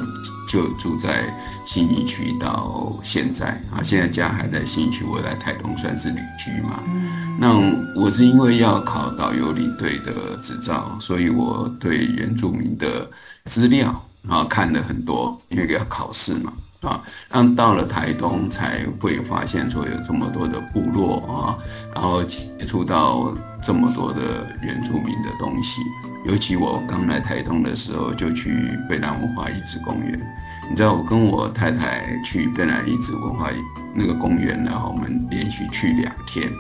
[0.55, 1.25] 就住在
[1.67, 3.83] 新义区到现在啊。
[3.83, 6.79] 现在家还在新义区，我来台东算是旅居嘛。
[6.87, 7.53] 嗯那
[8.01, 13.11] 我是因为要考导游领队的执照，所以我对原住民的
[13.47, 17.03] 资料啊看了很多，因为要考试嘛啊。
[17.33, 21.59] 那到了台东才会发现说有这么多的部落啊，
[21.93, 22.39] 然后接
[22.69, 25.81] 触到这么多的原住民的东西。
[26.25, 30.21] 尤其我刚来台东的时候，就去北南文化遗址公园。
[30.71, 33.49] 你知道，我跟我太太去卑南遗址文化
[33.95, 36.51] 那个公园，然后我们连续去两天。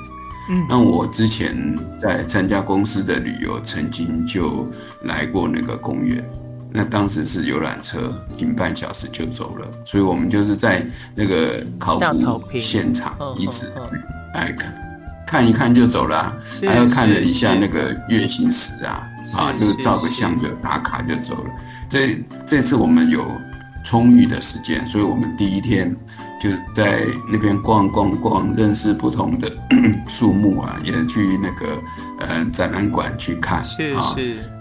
[0.50, 1.56] 嗯，那我之前
[2.00, 4.68] 在参加公司的旅游，曾经就
[5.04, 6.22] 来过那个公园。
[6.76, 13.72] 那当时是游览车，停半小时就走了，所以我们就是在那个考古现场遗址，
[14.34, 14.74] 哎看
[15.24, 16.36] 看一看就走了，啊，
[16.66, 21.50] 还要看了一下那个月形石啊，啊，就是照个相就打卡就走了。
[21.88, 23.24] 这这次我们有
[23.84, 25.94] 充裕的时间，所以我们第一天。
[26.42, 29.50] 就在那边逛逛逛，认识不同的
[30.06, 31.80] 树木啊，也去那个
[32.18, 34.14] 呃展览馆去看，是是，啊，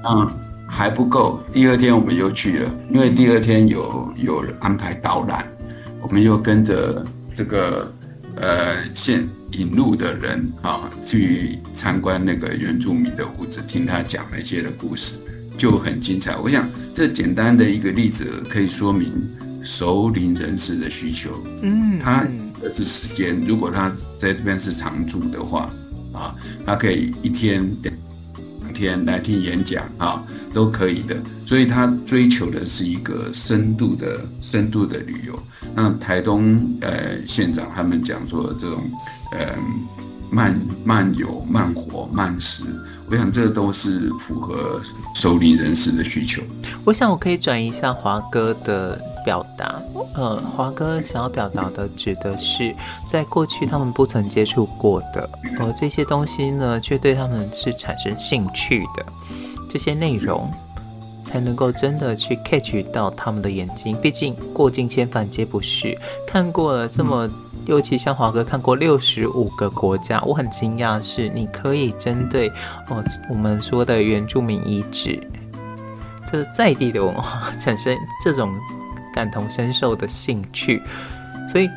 [0.06, 0.32] 嗯，
[0.66, 1.44] 还不够。
[1.52, 5.46] 第二天我们又去了，因为第二天有有安排导览，
[6.00, 7.06] 我们又跟着
[7.36, 7.94] 这个
[8.38, 15.18] 呃现引路的人啊去参观那个原住民的屋子，听他讲那些的故事，
[15.58, 16.38] 就很精彩。
[16.38, 19.12] 我想这简单的一个例子可以说明。
[19.66, 22.28] 熟龄人士的需求，嗯，他
[22.62, 23.40] 的是时间。
[23.48, 23.90] 如果他
[24.20, 25.70] 在这边是常住的话，
[26.12, 26.36] 啊，
[26.66, 30.22] 他可以一天两天来听演讲啊，
[30.54, 31.16] 都可以的。
[31.46, 35.40] 所以他追求的是一个深度的、深度的旅游。
[35.74, 38.84] 那台东呃县长他们讲说这种
[39.32, 39.56] 呃
[40.30, 42.66] 慢慢游、慢活、慢食，
[43.14, 44.82] 我想这都是符合
[45.14, 46.42] 熟龄人士的需求。
[46.84, 49.00] 我想我可以转移一下华哥的。
[49.26, 49.82] 表达，
[50.16, 52.76] 呃，华哥想要表达的，指的是
[53.10, 59.06] 在过去他们不曾接触过的，而这些东西呢，却对他们是产生兴趣的，
[59.70, 60.52] 这些内容
[61.24, 63.96] 才能够真的去 catch 到他们的眼睛。
[64.02, 65.98] 毕竟过尽千帆皆不是，
[66.28, 67.30] 看过了这么，
[67.66, 72.50] 尤其像华哥看过六十五个国家，我很惊讶是你可以针对
[72.90, 75.22] 哦我们说的原住民遗址，
[76.32, 78.54] 这在地的文化产生这种。
[79.16, 80.82] 感同身受的兴趣，
[81.48, 81.70] 所以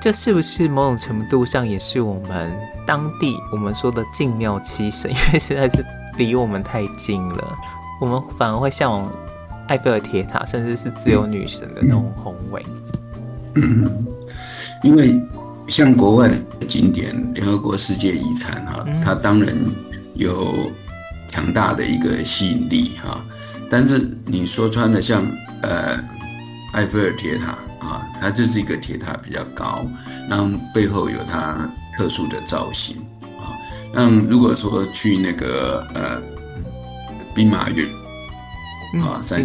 [0.00, 2.52] 这是不是某种程度上也是我们
[2.84, 5.08] 当地我们说的敬庙七神？
[5.14, 5.86] 因为实在是
[6.18, 7.56] 离我们太近了，
[8.00, 9.08] 我们反而会向往
[9.68, 12.66] 埃菲尔铁塔，甚至是自由女神的那种宏伟。
[14.82, 15.20] 因为
[15.66, 19.54] 像国外的景点，联合国世界遗产哈，它当然
[20.14, 20.70] 有
[21.28, 23.24] 强大的一个吸引力哈，
[23.70, 25.24] 但是你说穿了，像
[25.62, 25.98] 呃。
[26.74, 27.50] 埃菲尔铁塔
[27.84, 29.84] 啊，它就是一个铁塔比较高，
[30.28, 31.68] 那背后有它
[31.98, 32.96] 特殊的造型
[33.40, 33.50] 啊。
[33.92, 36.22] 那如果说去那个呃
[37.34, 37.88] 兵马俑
[38.98, 39.42] 啊，在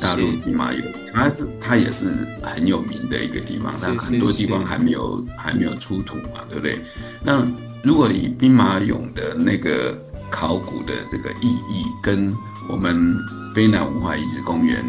[0.00, 0.82] 大陆兵马俑，
[1.12, 6.78] 它是它也是很有名的一个地方，但很多地方还没有还没有出土嘛，对不对？
[7.22, 7.46] 那
[7.82, 9.96] 如果以兵马俑的那个
[10.30, 12.32] 考古的这个意义，跟
[12.68, 13.16] 我们
[13.54, 14.84] 卑南文化遗址公园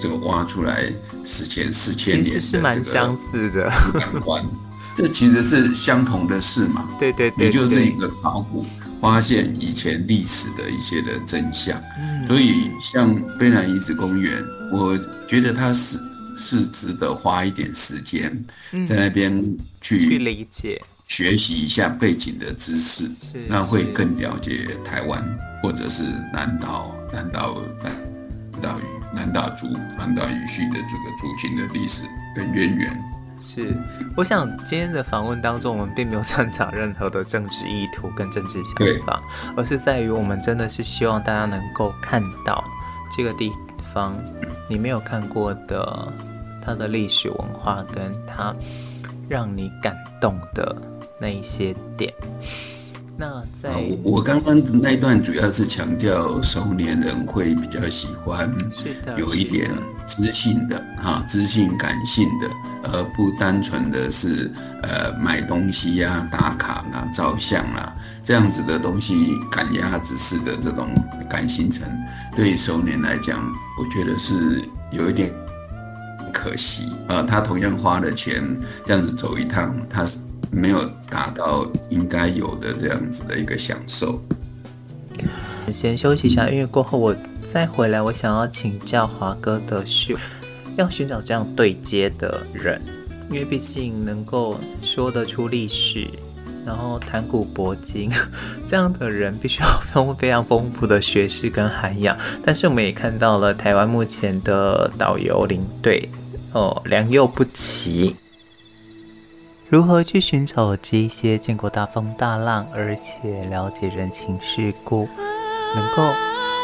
[0.00, 0.92] 这个挖出来
[1.24, 4.44] 史前四千年的这个蛮相似的感官，
[4.94, 6.88] 这其实是相同的事嘛？
[6.98, 8.66] 对对对，也就是一个考古
[9.04, 11.78] 发现以前历史的一些的真相。
[11.98, 14.42] 嗯，所以像卑南遗址公园，
[14.72, 14.98] 我
[15.28, 15.98] 觉得它是
[16.38, 18.42] 是值得花一点时间
[18.88, 20.80] 在那边去去理解。
[21.06, 23.10] 学习一下背景的知识，
[23.46, 25.22] 那会更了解台湾
[25.62, 26.02] 或者是
[26.32, 28.84] 南岛、南岛、南岛语、
[29.14, 29.66] 南岛族、
[29.98, 33.04] 南岛语系的这个族群的历史跟渊源。
[33.54, 33.72] 是，
[34.16, 39.22] 我想今天的访问当中，我们并没有探讨任何的政治意图跟政治想法，
[39.56, 42.64] 而是在于我们真的是希望大家能够看到
[43.16, 43.52] 这个地
[43.92, 44.14] 方
[44.68, 46.12] 你没有看过的
[46.64, 48.54] 它的历史文化，跟它
[49.28, 50.76] 让你感动的。
[51.16, 52.12] 那一些点，
[53.16, 53.70] 那在
[54.02, 58.52] 我我刚刚那一段主要是强调熟年人会比较喜欢，
[59.16, 59.70] 有一点
[60.06, 62.50] 知性的哈，知性感性的，
[62.90, 64.50] 而不单纯的是
[64.82, 70.88] 呃买东西呀、啊、打卡啊、照相啊这样子的东西赶鸭子式的这种
[71.30, 71.86] 感性层，
[72.34, 73.40] 对于熟年来讲，
[73.78, 75.32] 我觉得是有一点
[76.32, 77.22] 可惜啊。
[77.22, 78.42] 他同样花了钱
[78.84, 80.18] 这样子走一趟，他是。
[80.54, 84.20] 没有达到应该有的这样子的一个享受。
[85.72, 87.14] 先休息一下，因为过后我
[87.52, 90.16] 再回来，我想要请教华哥的是，
[90.76, 92.80] 要寻找这样对接的人，
[93.30, 96.06] 因为毕竟能够说得出历史，
[96.64, 98.10] 然后谈古博今
[98.68, 102.16] 这样的人，必须要丰非常丰富的学识跟涵养。
[102.44, 106.08] 但是我们也看到了台湾目前的导游领队
[106.52, 108.14] 哦，良莠不齐。
[109.70, 115.08] 如何去寻找这些见过大风大浪，而且了解人情世故，
[115.74, 116.02] 能够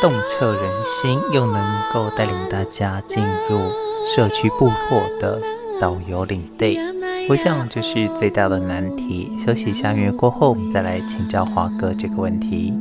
[0.02, 3.58] 洞彻人心，又能够带领大家进入
[4.14, 5.40] 社区部落的
[5.80, 6.76] 导游领队？
[7.28, 9.32] 我想这是最大的难题。
[9.44, 12.74] 休息一下，音乐过后，我们再来请教华哥这个问题。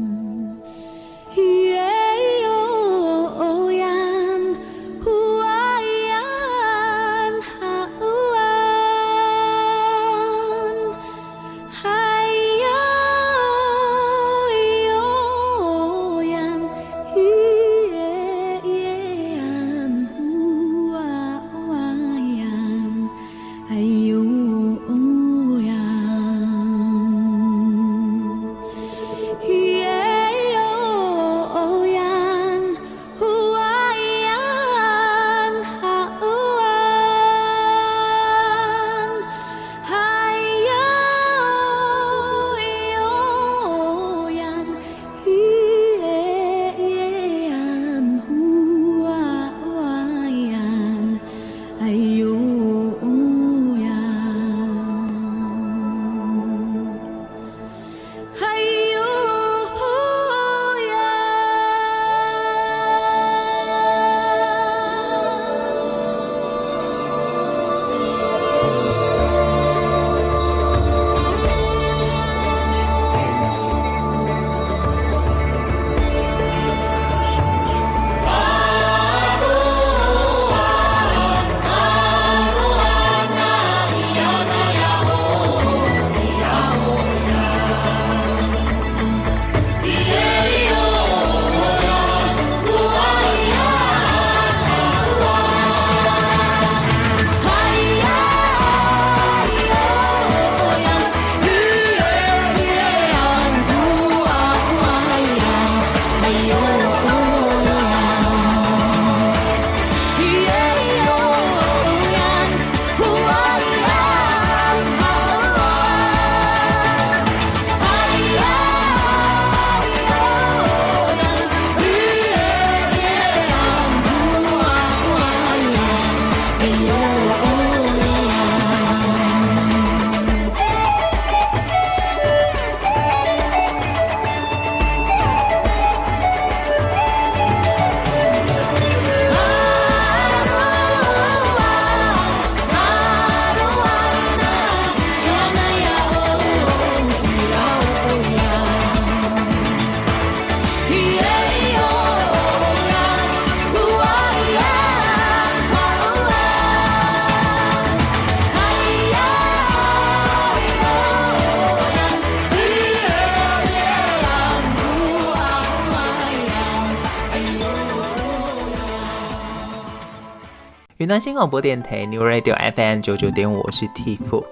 [171.09, 174.43] 云端新广播电台 New Radio FM 九九点五，我是 Tiff。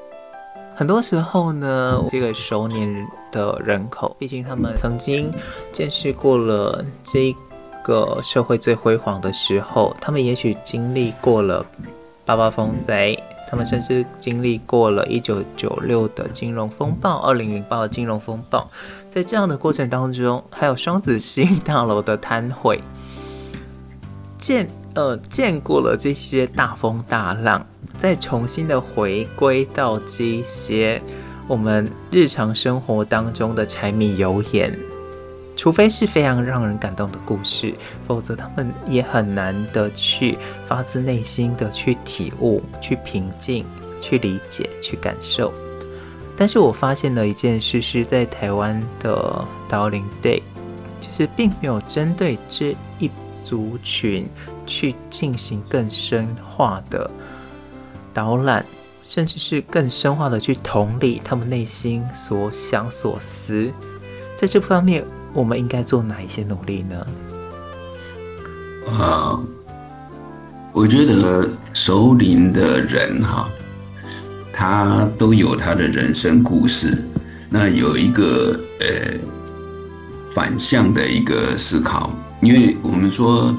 [0.74, 5.32] 很多时候呢，这个熟年的人口，毕竟他们曾经
[5.72, 7.32] 见识过了这
[7.84, 11.64] 个社会最辉煌的时候，他们也许经历过了
[12.26, 13.16] 八八风灾，
[13.48, 18.68] 他们甚至经历过了一九九六的金融风暴、二零零八的金融风暴。
[19.12, 22.80] 在这样的过程当中，还有双子星大楼的瘫痪，
[24.40, 24.68] 见
[24.98, 27.64] 呃见过了这些大风大浪，
[28.00, 31.00] 再重新的回归到这些
[31.48, 34.76] 我们日常生活当中的柴米油盐，
[35.56, 37.76] 除非是非常让人感动的故事，
[38.08, 40.36] 否则他们也很难的去
[40.66, 43.64] 发自内心的去体悟、去平静、
[44.02, 45.54] 去理解、去感受。
[46.36, 50.42] 但是我发现了一件事，是在台湾的导领队，
[51.00, 53.12] 其实并没有针对这一
[53.44, 54.28] 族群
[54.68, 57.10] 去进行更深化的
[58.14, 58.64] 导览，
[59.04, 63.72] 甚至是更深化的去同理他们内心所想所思。
[64.36, 65.04] 在这方面，
[65.34, 67.08] 我们应该做哪一些努力呢？
[69.00, 69.40] 啊，
[70.74, 73.50] 我觉得熟龄的人哈。
[74.60, 77.04] 他都有他的人生故事，
[77.48, 78.88] 那有一个呃
[80.34, 82.12] 反向的一个思考，
[82.42, 83.56] 因为我们说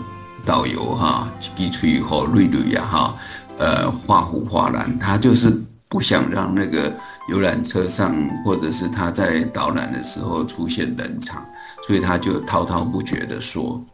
[0.48, 3.14] 导游哈，基础以后瑞瑞呀哈，
[3.58, 5.52] 呃画虎画狼，他就是
[5.90, 6.90] 不想让那个
[7.28, 11.44] 游览车上或者是他在导览的时候出现冷场，
[11.86, 13.84] 所以他就滔滔不绝的说，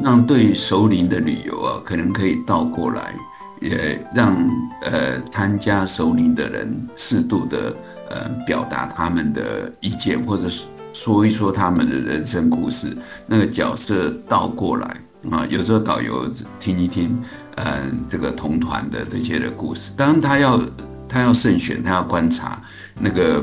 [0.00, 3.14] 让对熟龄的旅游啊，可能可以倒过来。
[3.60, 4.34] 也让
[4.82, 7.76] 呃参加熟龄的人适度的
[8.10, 12.98] 呃表达他们的意见，或者是说一说他们的人生故事。
[13.24, 14.96] 那个角色倒过来
[15.30, 17.18] 啊，有时候导游听一听，
[17.56, 19.92] 嗯，这个同团的这些的故事。
[19.96, 20.60] 当然他要
[21.08, 22.62] 他要慎选，他要观察
[22.98, 23.42] 那个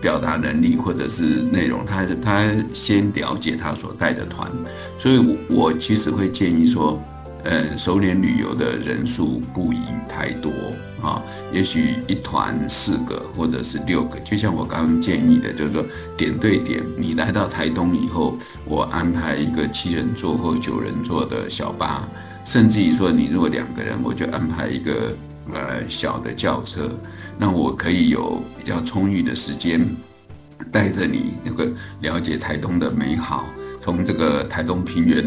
[0.00, 4.50] 表达能力或者是内容，他他先了解他所带的团。
[4.98, 5.18] 所以
[5.48, 7.02] 我，我其实会建议说。
[7.46, 10.50] 嗯，熟年旅游的人数不宜太多
[11.04, 15.84] 啊，也许一团四个或者是六个，就像我刚刚建议的，就是说
[16.16, 22.08] 点对点，你来到台东以后，我安排一个七人座或九人座的小巴，
[22.44, 25.14] 甚至于说你如果两个人，我就安排一个
[25.52, 26.90] 呃小的轿车，
[27.38, 29.86] 那我可以有比较充裕的时间
[30.72, 33.46] 带着你那个了解台东的美好，
[33.82, 35.24] 从这个台东平原。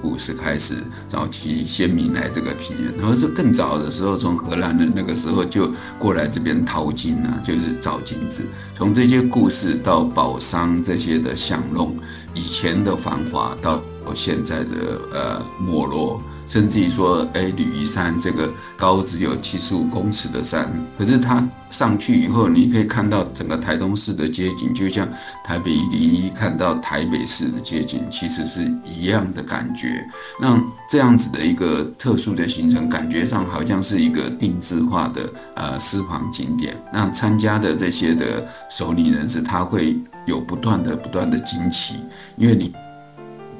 [0.00, 0.74] 故事开始，
[1.08, 8.42] 早期先民来这个平原，然后是更早的时候，从荷兰的那个时候就过来这边淘金啊，就是找金子。
[8.74, 11.96] 从这些故事到宝商这些的巷弄，
[12.34, 13.82] 以前的繁华到
[14.14, 16.20] 现在的呃没落。
[16.48, 25.08] 甚至于说，哎，吕夷山这个高只有七十五公尺的山，可是它上去以后，你可以看到整个台东市的街景，就像
[25.44, 30.06] 台北一零一看到台北市的街景，其实是一样的感觉。
[30.40, 30.56] 那
[30.88, 36.80] 这样子的一个特殊的行程，感觉上好像是一个定制化的呃私房景点。
[36.92, 41.94] 那参加的这些的首领人士，他会有不断的不断的惊奇，
[42.36, 42.72] 因为你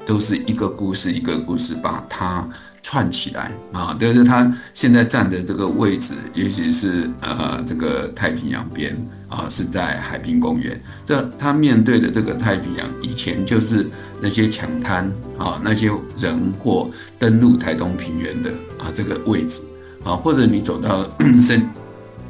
[0.07, 2.49] 都是一个故事一个故事把它。
[2.89, 8.97] 串起来啊，就是他现在站的这个位置，也许是呃这个太平洋边
[9.29, 10.81] 啊，是在海滨公园。
[11.05, 13.85] 这他面对的这个太平洋，以前就是
[14.21, 16.89] 那些抢滩啊，那些人或
[17.19, 19.63] 登陆台东平原的啊这个位置
[20.05, 21.05] 啊，或者你走到
[21.45, 21.69] 森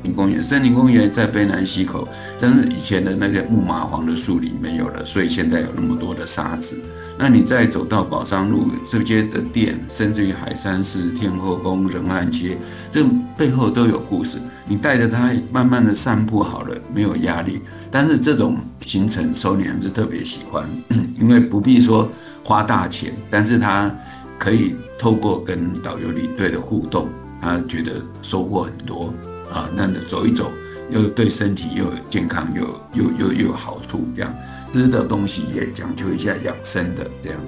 [0.05, 2.09] 林公园，森林公园在卑南溪口，
[2.41, 6.81] 但是以前的那个木马黄的树林没有了，所以现在有那么多的沙子。
[7.19, 12.59] 那你再走到宝山路这些的店，甚至于海山寺、天后宫、仁爱街，
[12.91, 13.03] 这
[13.37, 14.39] 背后都有故事。
[14.69, 17.63] 你带着他慢慢的散步好了，没有压力。
[17.91, 20.69] 但是这种行程，收年是特别喜欢，
[21.19, 22.07] 因为不必说
[22.45, 23.91] 花大钱，但是他
[24.39, 27.09] 可以透过跟导游领队的互动，
[27.41, 29.15] 他觉得收获很多
[29.51, 29.71] 啊。
[29.75, 30.53] 那走一走，
[30.91, 32.63] 又对身体又健康，又
[32.93, 34.35] 又又又有好处，这样。
[34.77, 37.41] 吃的东西也讲究一下养生的这样。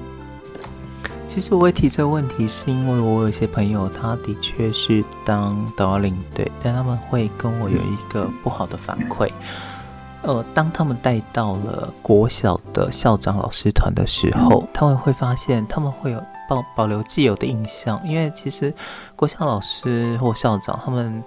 [1.28, 9.30] 其实我会提这个问题，是因为我有些朋友，他的确是当导领队，但他们会跟我有一个不好的反馈。
[10.22, 18.72] 呃，当他们带到了国小的校长老师团的时候，他们会发现他们会有保保留既有的印象，因为其实
[19.14, 21.22] 国小老师或校长他们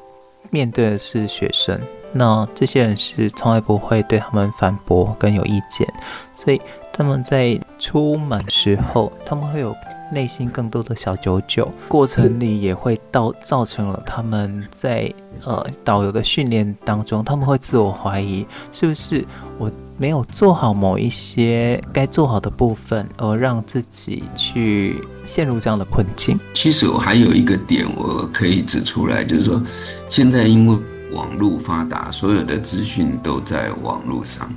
[0.50, 1.80] 面对的是学生。
[2.14, 5.88] 那这些人是从来不会对他们反驳跟有意见，
[6.36, 9.76] 所以他们在出门时候，他们会有
[10.12, 15.12] 内心更多的小九九，过程里也会到造成了他们在
[15.46, 19.26] 呃导游的训练当中，他们会自我怀疑，是不是
[19.58, 26.38] 我没有做好某一些该做好的部分，而让自己去陷入这样的困境。
[26.54, 29.64] 其实我还有一个点我可以指出来，就是说，
[30.10, 30.78] 现在因为
[31.12, 34.52] 网络发达，所有的资讯都在网络上，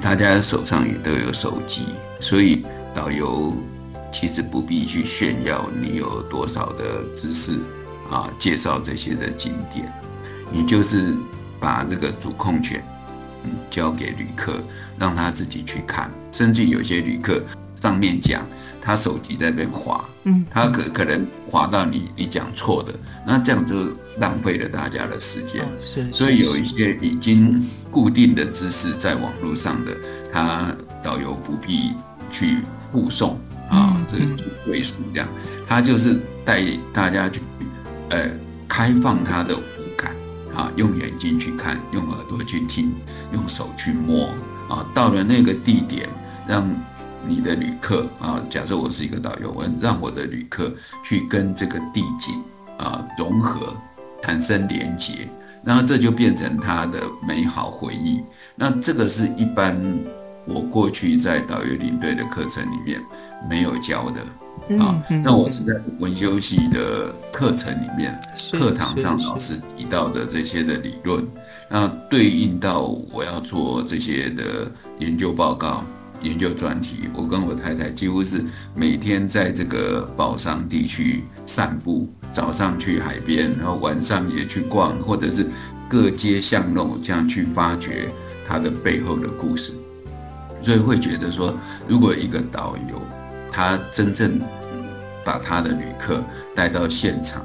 [0.00, 1.86] 大家手上也都有手机，
[2.20, 3.54] 所以导游。
[4.12, 7.58] 其实不必去炫耀你有多少的知识
[8.10, 9.92] 啊，介绍这些的景点，
[10.50, 11.14] 你就是
[11.60, 12.82] 把这个主控权
[13.68, 14.54] 交给旅客，
[14.98, 16.10] 让他自己去看。
[16.32, 17.42] 甚至有些旅客
[17.74, 18.46] 上面讲
[18.80, 22.92] 他手机在那边滑，嗯，他可可能划到你你讲错的，
[23.26, 23.74] 那这样就
[24.18, 25.66] 浪费了大家的时间。
[25.80, 29.96] 是，所以有一些已经固定的知识在网络上的，
[30.32, 31.94] 他导游不必
[32.30, 32.58] 去
[32.92, 33.40] 附送。
[33.68, 34.24] 啊，这个
[34.64, 35.28] 归属这样，
[35.66, 36.62] 他就是带
[36.92, 37.40] 大家去，
[38.10, 38.30] 呃，
[38.68, 39.62] 开放他的五
[39.96, 40.14] 感，
[40.54, 42.94] 啊，用眼睛去看，用耳朵去听，
[43.32, 44.28] 用手去摸，
[44.68, 46.08] 啊，到了那个地点，
[46.46, 46.64] 让
[47.26, 50.72] 你的旅客，啊，假设我是一个导游，我让我的旅客
[51.04, 52.42] 去跟这个地景，
[52.78, 53.74] 啊，融合，
[54.22, 55.28] 产生连结，
[55.64, 58.22] 然后这就变成他的美好回忆。
[58.54, 59.76] 那这个是一般
[60.46, 63.00] 我过去在导游领队的课程里面。
[63.50, 68.18] 没有教的啊，那我是在文修系的课程里面，
[68.50, 71.24] 课堂上老师提到的这些的理论，
[71.68, 72.80] 那对应到
[73.12, 75.84] 我要做这些的研究报告、
[76.26, 77.08] 研究专题。
[77.14, 85.46] 我跟我太太几乎是每天在这个宝山地区散步，早上去海边，然后晚上也去逛，或者是
[85.88, 88.08] 各街巷弄这样去发掘
[88.46, 89.72] 它的背后的故事，
[90.62, 91.56] 所以会觉得说，
[91.88, 93.00] 如果一个导游，
[93.52, 94.40] 他真正
[95.24, 96.22] 把他的旅客
[96.54, 97.44] 带到现场，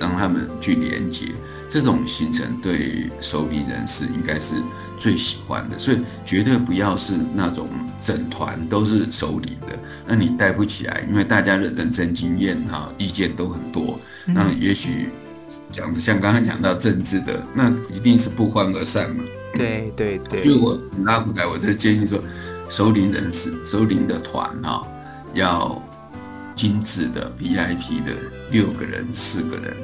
[0.00, 1.26] 让他们去连接，
[1.72, 4.56] 这种行程对熟龄人士应该是
[4.98, 5.78] 最喜欢的。
[5.78, 7.66] 所以绝对不要是那种
[7.98, 13.98] 整团都是熟龄的，那你带不起来，因为大家的人生经验哈意见都很多。
[14.26, 15.08] 那也许
[15.70, 19.24] 讲的像刚刚讲到政治的，那一定是不欢而散嘛。
[19.54, 20.42] 对对对。
[20.42, 22.22] 就我拉回来，我就建议说。
[22.70, 24.82] 首领人士、首领的团哈，
[25.34, 25.82] 要
[26.54, 28.14] 精致的 VIP 的
[28.50, 29.76] 六个人、四个人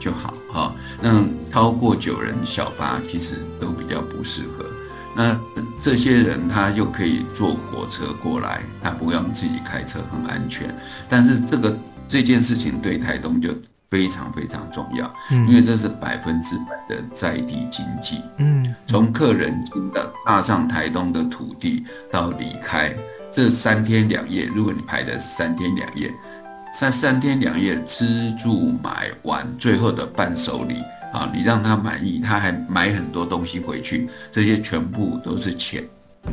[0.00, 0.74] 就好哈。
[1.00, 4.66] 那超过九人小巴其实都比较不适合。
[5.16, 5.38] 那
[5.80, 10.74] 这些人他又可以坐火车过来，他不用自己开车，很安全。
[11.08, 13.50] 但是这个这件事情对台东就。
[13.92, 18.22] 非常非常重要，因为这是百分之百的在地经济。
[18.38, 22.96] 嗯，从客人进到踏上台东的土地到离开
[23.30, 26.10] 这三天两夜，如果你排的是三天两夜，
[26.74, 30.76] 三三天两夜吃住买玩，最后的伴手礼
[31.12, 35.84] 啊，你让他满意，他还买很多东西回去，这些全部都是钱。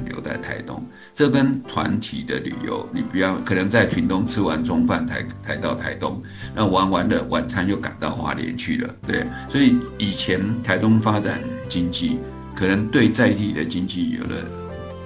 [0.06, 0.86] 留在台东，
[1.16, 6.22] 这跟团体的旅游，你不要可能在屏东吃完中饭才才到台东，
[6.54, 12.20] 那玩完了晚餐又赶到花莲去了，对，所以以前台东发展经济，
[12.54, 14.46] 可能对在地的经济有了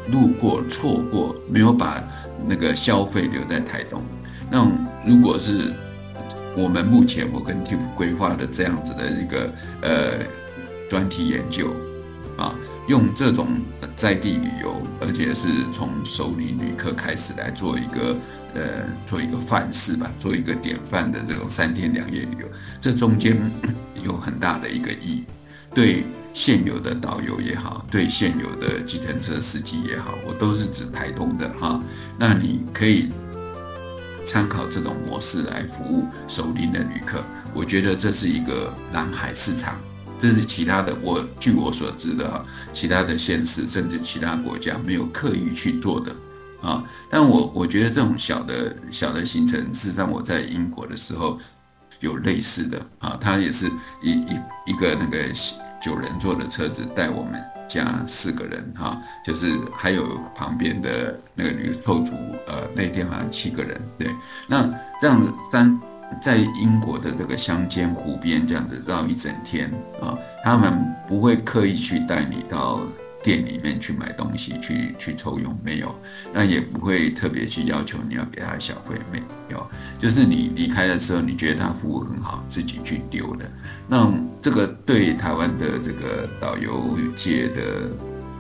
[0.10, 2.04] 路过错过，没有把
[2.46, 4.02] 那个消费留在台东。
[4.54, 4.64] 那
[5.04, 5.74] 如果是
[6.56, 9.52] 我们目前我跟 Tip 规划的这样子的一个
[9.82, 10.20] 呃
[10.88, 11.74] 专题研究
[12.38, 12.54] 啊。
[12.90, 13.48] 用这种
[13.96, 18.14] 在地旅游，而且是从熟龄旅客开始来做一个
[18.54, 22.48] 呃，做一个范式吧，做一个典范的这种三天两夜旅游，
[22.82, 23.40] 这中间
[24.04, 25.24] 有很大的一个意义。
[25.74, 31.82] 对现有的导游也好，对现有的计程车司机也好，我都是指台东的哈。
[32.20, 33.08] 那你可以
[34.26, 39.80] 参考这种模式来服务熟龄的旅客，我觉得这是一个蓝海市场。
[40.20, 46.16] 这是其他的，我据我所知的哈，其他的县市甚至其他国家没有刻意去做的
[46.62, 46.82] 啊。
[47.10, 51.38] 但我我觉得这种小的小的行程，事实上我在英国的时候
[52.00, 53.70] 有类似的啊，他也是
[54.02, 55.18] 一一一个那个
[55.82, 62.14] 九人座的车子带我们加四个人哈，就是还有旁边的那个女凑组，
[62.48, 64.08] 呃，那天好像七个人，对，
[64.48, 65.80] 那这样子三。
[66.22, 69.68] 在英国的这个乡间湖边这样子绕一整天
[70.00, 72.82] 啊，他们不会刻意去带你到
[73.24, 75.96] 店里面去买东西去去抽佣，没有，
[76.34, 79.66] 那也不会特别去要求你要给他小费，没有，
[79.98, 83.50] 就是你离开的时候，你觉得他服务很好，自己去丢的。
[83.88, 87.90] 那这个对台湾的这个导游界的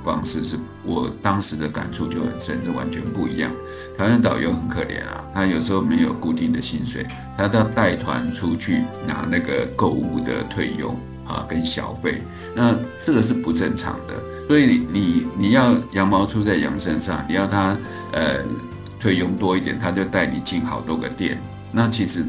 [0.04, 3.50] 方式是我当时的感触就很深，是完全不一样。
[3.98, 7.06] 台湾导游很可怜啊，他有时候没有固定的薪水，
[7.38, 10.94] 他都要带团出去拿那个购物的退佣
[11.26, 12.22] 啊跟小费，
[12.54, 14.16] 那这个是不正常的。
[14.48, 17.78] 所以你你你要羊毛出在羊身上，你要他
[18.12, 18.44] 呃
[19.00, 21.42] 退佣多一点，他就带你进好多个店，
[21.72, 22.26] 那其实。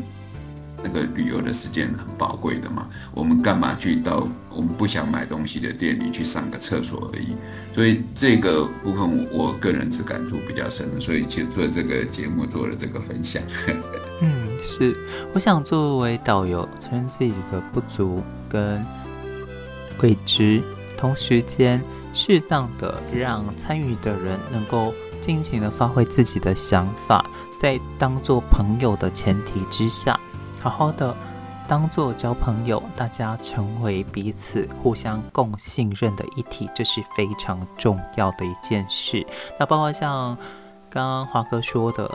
[0.86, 7.28] 那个旅游的时间很宝贵的嘛，我们干嘛去到我们不想买东西的店里去上个厕所而已？
[7.74, 13.42] 所以这个部分我个人是感触比较深的，所以就做这个节目做了这个分享。
[14.20, 14.94] 嗯，是，
[15.32, 18.84] 我想作为导游，承认自己的不足跟
[20.02, 20.60] 未知，
[20.98, 21.82] 同时间
[22.14, 27.24] 适当的让参与的人能够尽情的发挥自己的想法，
[27.58, 30.18] 在当做朋友的前提之下。
[30.62, 31.14] 好好的
[31.66, 39.26] 当做交朋友，大家成为彼此互相共信任的一体，这是非常重要的一件事。
[39.58, 40.36] 那包括像
[40.88, 42.10] 刚刚华哥说的，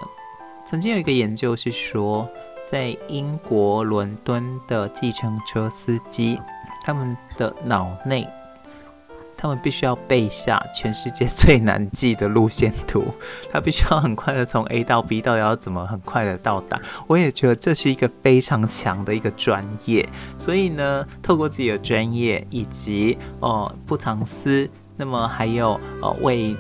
[0.66, 2.28] 曾经有一个研究是说，
[2.72, 6.39] 在英国伦敦的计程车司机，
[6.84, 8.28] 他们的脑内。
[9.42, 13.06] 他们必须要背下全世界最难记的路线图，
[13.50, 16.78] 他必须要很快的从 A 到 B，到底要怎么很快的到达？
[17.08, 20.08] 我也觉得这是一个非常强的一个专业。
[20.38, 26.54] 所以呢，透过自己的专业以及哦、不藏私，那么还有呃未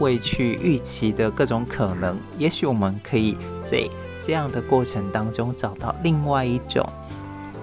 [0.00, 3.36] 未去预期的各种可能，也许我们可以
[3.70, 3.88] 在
[4.26, 6.84] 这样的过程当中找到另外一种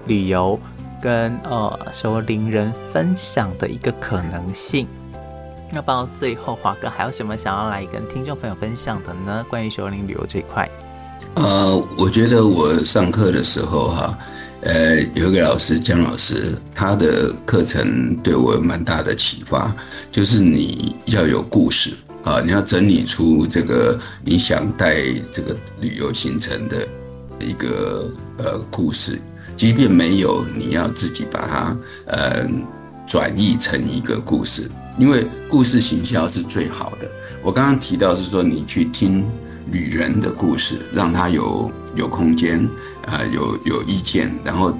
[0.06, 0.58] 旅游。
[1.00, 4.86] 跟呃，熟龄人分享的一个可能性。
[5.70, 9.44] 那到最后，华哥还有什么想要来跟听众朋友分享的呢？
[9.50, 10.68] 关于熟龄旅游这一块。
[11.34, 14.18] 呃，我觉得我上课的时候哈，
[14.62, 19.74] 呃，有一个老师江老师，他的课程对我有蛮大的启发，
[20.10, 21.92] 就是你要有故事
[22.22, 26.88] 啊，你要整理出这个你想带这个旅游行程的
[27.40, 29.20] 一个呃故事。
[29.56, 31.76] 即便没有，你要自己把它
[32.06, 32.46] 呃
[33.06, 37.10] 转译成一个故事，因为故事行销是最好的。
[37.42, 39.24] 我刚刚提到是说，你去听
[39.70, 42.68] 旅人的故事，让他有有空间，
[43.06, 44.76] 呃，有有意见，然后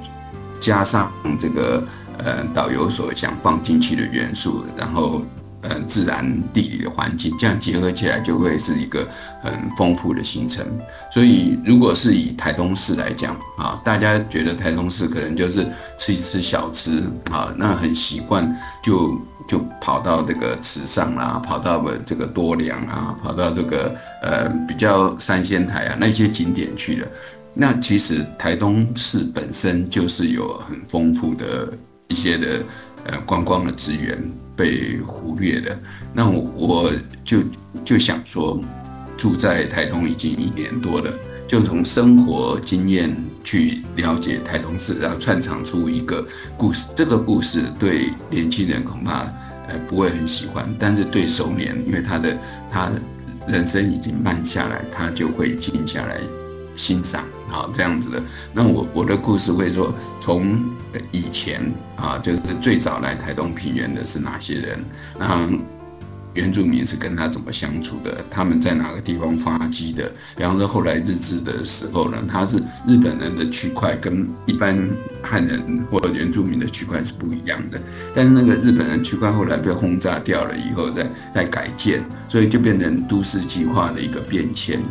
[0.61, 1.11] 加上
[1.41, 1.83] 这个
[2.19, 5.23] 呃导游所想放进去的元素，然后。
[5.69, 9.07] 呃，自然地理的环境，这样结合起来就会是一个
[9.43, 10.65] 很丰富的行程。
[11.11, 15.67] 所以，如果是以台东市来讲啊，大家觉得台东市可能就是
[15.99, 17.03] 吃一吃小吃
[17.33, 27.09] 啊，那很习惯就就跑到这个池上啦，跑到这个多良啊，跑到这个呃比较三仙台啊那些景点去了。
[27.55, 31.73] 那其实台东市本身就是有很丰富的
[32.09, 32.63] 一些的
[33.07, 34.23] 呃观光的资源。
[34.57, 35.79] 被忽略的，
[36.15, 36.93] 那我我
[37.25, 37.39] 就
[37.85, 38.59] 就想说，
[39.17, 41.13] 住在台东已经一年多了，
[41.47, 46.27] 就从生活经验去了解台东市，然后串场出一个
[46.57, 46.87] 故事。
[46.95, 49.21] 这个故事对年轻人恐怕
[49.69, 52.37] 呃不会很喜欢，但是对熟年，因为他的
[52.73, 52.91] 他
[53.47, 56.19] 人生已经慢下来，他就会静下来。
[56.77, 58.23] 欣赏好，这样子的。
[58.53, 60.65] 那我我的故事会说，从
[61.11, 64.85] 以前啊，就是最早来台东平原的是哪些人？
[65.19, 65.49] 那
[66.35, 68.23] 原住民是跟他怎么相处的？
[68.31, 70.13] 他们在哪个地方发迹的？
[70.37, 74.79] 比方说后来日治的时候呢，他是日本人的区块跟一般
[75.23, 77.81] 汉人或原住民的区块是不一样的。
[78.15, 84.83] 但是那个日本人区块后来被轰炸掉了以后，再再改建，所以就变成都市计划的一个变迁。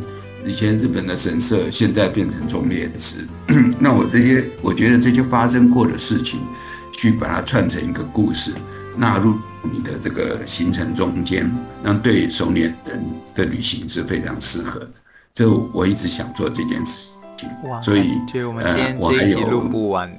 [0.45, 3.27] 以前日本的神社，现在变成忠烈祠。
[3.79, 6.39] 那我这些，我觉得这些发生过的事情，
[6.91, 8.53] 去把它串成一个故事，
[8.95, 14.89] 纳入你的这个行程中间，那对熟年人的旅行是非常适合的。
[15.33, 18.11] 这我一直想做这件事情，哇所以
[18.61, 20.15] 呃，我还有录不完。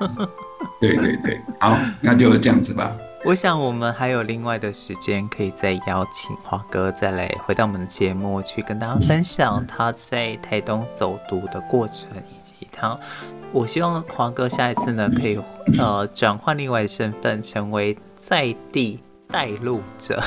[0.78, 2.94] 对对对，好，那就这样子吧。
[3.24, 12.98] 我想我们还有另外的时间，可以再邀请华哥再来回到我们的节目，去跟大家分享他在台东走读的过程，以及他。
[13.52, 15.38] 我希望华哥下一次呢，可以
[15.78, 20.22] 呃转换另外的身份，成为在地带路者，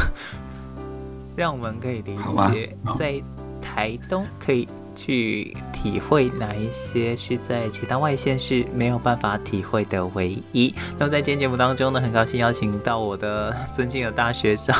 [1.35, 2.17] 让我们可以理
[2.51, 3.21] 解在
[3.61, 4.67] 台东可以。
[5.03, 10.73] 去体会哪一些是在其他外县是没有办法体会的唯一。
[10.97, 14.77] 那么在今天节目当中呢，很高兴邀请到我的尊敬的大学长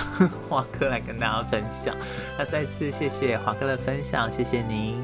[0.48, 1.96] 华哥来跟大家分享。
[2.38, 4.96] 那再次谢谢华哥的分享，谢谢您。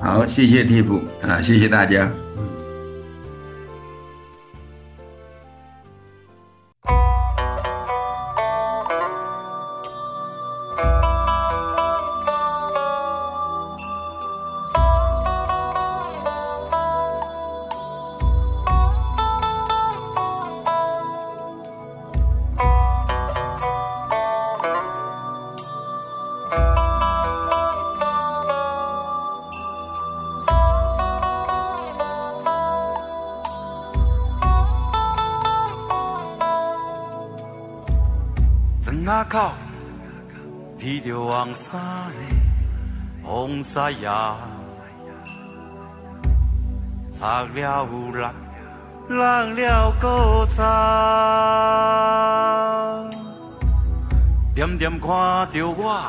[0.00, 2.23] 好，谢谢 t i 啊，谢谢大家。
[39.34, 39.52] 口，
[40.78, 42.14] 披着黄衫的
[43.24, 44.08] 风沙爷，
[47.12, 48.30] 擦了泪，
[49.08, 50.06] 落了古
[50.54, 50.62] 早，
[54.54, 55.08] 点点看
[55.50, 56.00] 着我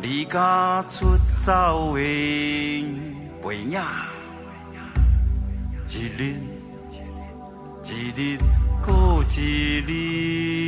[0.00, 1.14] 离家出
[1.44, 2.00] 走的
[3.42, 3.78] 背影，
[5.86, 6.34] 一日
[7.84, 8.38] 一日
[8.82, 10.61] 过一日。